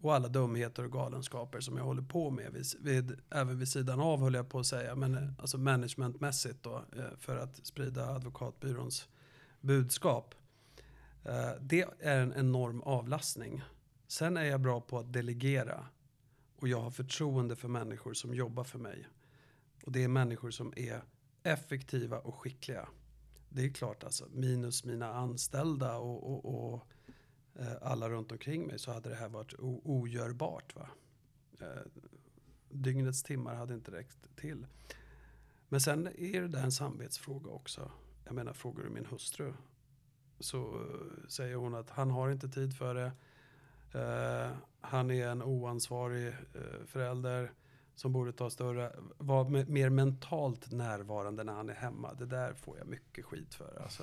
[0.00, 2.52] och alla dumheter och galenskaper som jag håller på med.
[2.52, 6.62] Vid, vid, även vid sidan av höll jag på att säga, men eh, alltså managementmässigt
[6.62, 9.08] då, eh, för att sprida advokatbyråns
[9.60, 10.34] budskap.
[11.24, 13.62] Eh, det är en enorm avlastning.
[14.06, 15.86] Sen är jag bra på att delegera
[16.56, 19.08] och jag har förtroende för människor som jobbar för mig.
[19.84, 21.02] Och det är människor som är
[21.42, 22.88] effektiva och skickliga.
[23.54, 26.86] Det är klart alltså, minus mina anställda och, och, och
[27.54, 30.76] eh, alla runt omkring mig så hade det här varit ogörbart.
[30.76, 30.88] Va?
[31.60, 31.82] Eh,
[32.68, 34.66] dygnets timmar hade inte räckt till.
[35.68, 37.90] Men sen är det där en samvetsfråga också.
[38.24, 39.52] Jag menar, frågar du min hustru
[40.40, 43.12] så eh, säger hon att han har inte tid för det.
[44.80, 46.34] han är en oansvarig
[46.86, 47.52] förälder
[47.94, 52.14] som borde ta större, vara mer mentalt närvarande när han är hemma.
[52.14, 53.82] Det där får jag mycket skit för.
[53.82, 54.02] Alltså.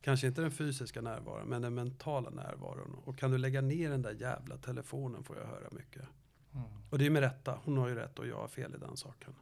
[0.00, 2.94] Kanske inte den fysiska närvaron, men den mentala närvaron.
[3.04, 6.02] Och kan du lägga ner den där jävla telefonen får jag höra mycket.
[6.54, 6.66] Mm.
[6.90, 7.58] Och det är med rätta.
[7.64, 9.34] Hon har ju rätt och jag har fel i den saken.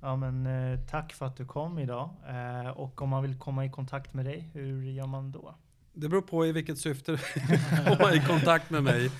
[0.00, 2.10] Ja men eh, tack för att du kom idag.
[2.28, 5.54] Eh, och om man vill komma i kontakt med dig, hur gör man då?
[5.92, 7.18] Det beror på i vilket syfte du
[7.48, 9.10] vill komma i kontakt med mig.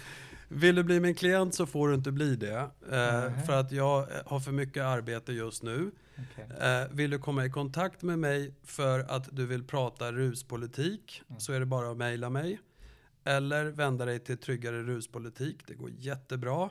[0.55, 2.71] Vill du bli min klient så får du inte bli det.
[2.91, 3.45] Eh.
[3.47, 5.91] För att jag har för mycket arbete just nu.
[6.33, 6.71] Okay.
[6.71, 11.41] Eh, vill du komma i kontakt med mig för att du vill prata ruspolitik mm.
[11.41, 12.61] så är det bara att mejla mig.
[13.25, 15.67] Eller vända dig till Tryggare ruspolitik.
[15.67, 16.71] Det går jättebra.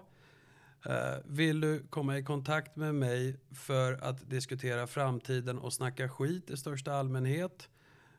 [0.86, 6.50] Eh, vill du komma i kontakt med mig för att diskutera framtiden och snacka skit
[6.50, 7.70] i största allmänhet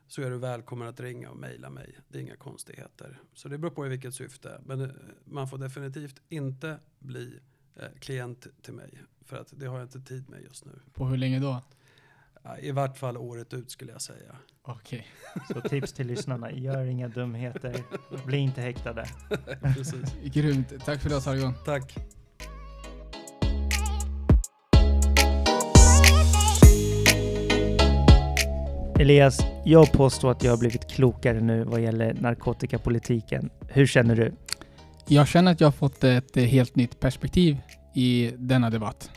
[0.07, 1.99] så är du välkommen att ringa och mejla mig.
[2.07, 3.19] Det är inga konstigheter.
[3.33, 4.61] Så det beror på i vilket syfte.
[4.65, 4.89] Men eh,
[5.25, 7.39] man får definitivt inte bli
[7.99, 9.01] klient till mig.
[9.21, 10.79] För att det har jag inte tid med just nu.
[10.93, 11.61] På hur länge då?
[12.59, 14.35] I vart fall året ut skulle jag säga.
[14.61, 15.07] Okej.
[15.33, 15.61] Okay.
[15.61, 17.83] Så tips till lyssnarna, gör inga dumheter,
[18.25, 19.05] bli inte häktade.
[19.61, 20.13] Precis.
[20.23, 20.85] Grymt.
[20.85, 21.53] Tack för idag Sargon.
[21.65, 22.14] Tack.
[28.99, 33.49] Elias, jag påstår att jag har blivit klokare nu vad gäller narkotikapolitiken.
[33.67, 34.33] Hur känner du?
[35.07, 37.57] Jag känner att jag har fått ett eh, helt nytt perspektiv
[37.95, 39.09] i denna debatt.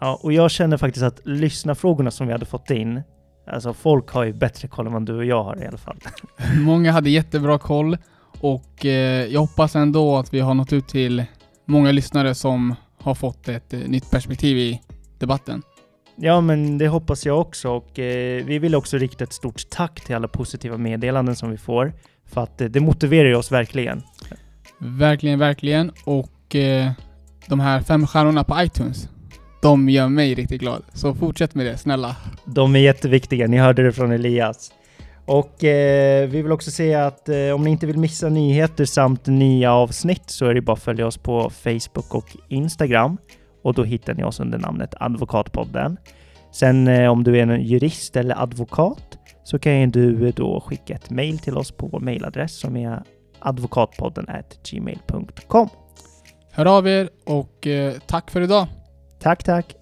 [0.00, 3.02] Ja, och jag känner faktiskt att lyssnarfrågorna som vi hade fått in,
[3.46, 5.98] alltså folk har ju bättre koll än vad du och jag har i alla fall.
[6.60, 7.98] Många hade jättebra koll
[8.40, 11.24] och eh, jag hoppas ändå att vi har nått ut till
[11.64, 14.80] många lyssnare som har fått ett eh, nytt perspektiv i
[15.18, 15.62] debatten.
[16.16, 20.00] Ja, men det hoppas jag också och eh, vi vill också rikta ett stort tack
[20.00, 21.92] till alla positiva meddelanden som vi får
[22.26, 24.02] för att eh, det motiverar oss verkligen.
[24.78, 25.92] Verkligen, verkligen.
[26.04, 26.90] Och eh,
[27.46, 29.08] de här fem stjärnorna på iTunes,
[29.62, 30.82] de gör mig riktigt glad.
[30.92, 32.16] Så fortsätt med det, snälla.
[32.44, 34.72] De är jätteviktiga, ni hörde det från Elias.
[35.26, 39.26] Och eh, vi vill också säga att eh, om ni inte vill missa nyheter samt
[39.26, 43.18] nya avsnitt så är det bara att följa oss på Facebook och Instagram.
[43.66, 45.96] Och då hittar ni oss under namnet Advokatpodden.
[46.52, 51.10] Sen eh, om du är en jurist eller advokat så kan du då skicka ett
[51.10, 53.02] mail till oss på vår mailadress som är
[53.38, 54.26] advokatpodden
[54.70, 55.68] gmail.com.
[56.52, 58.66] Hör av er och eh, tack för idag.
[59.20, 59.74] Tack, tack!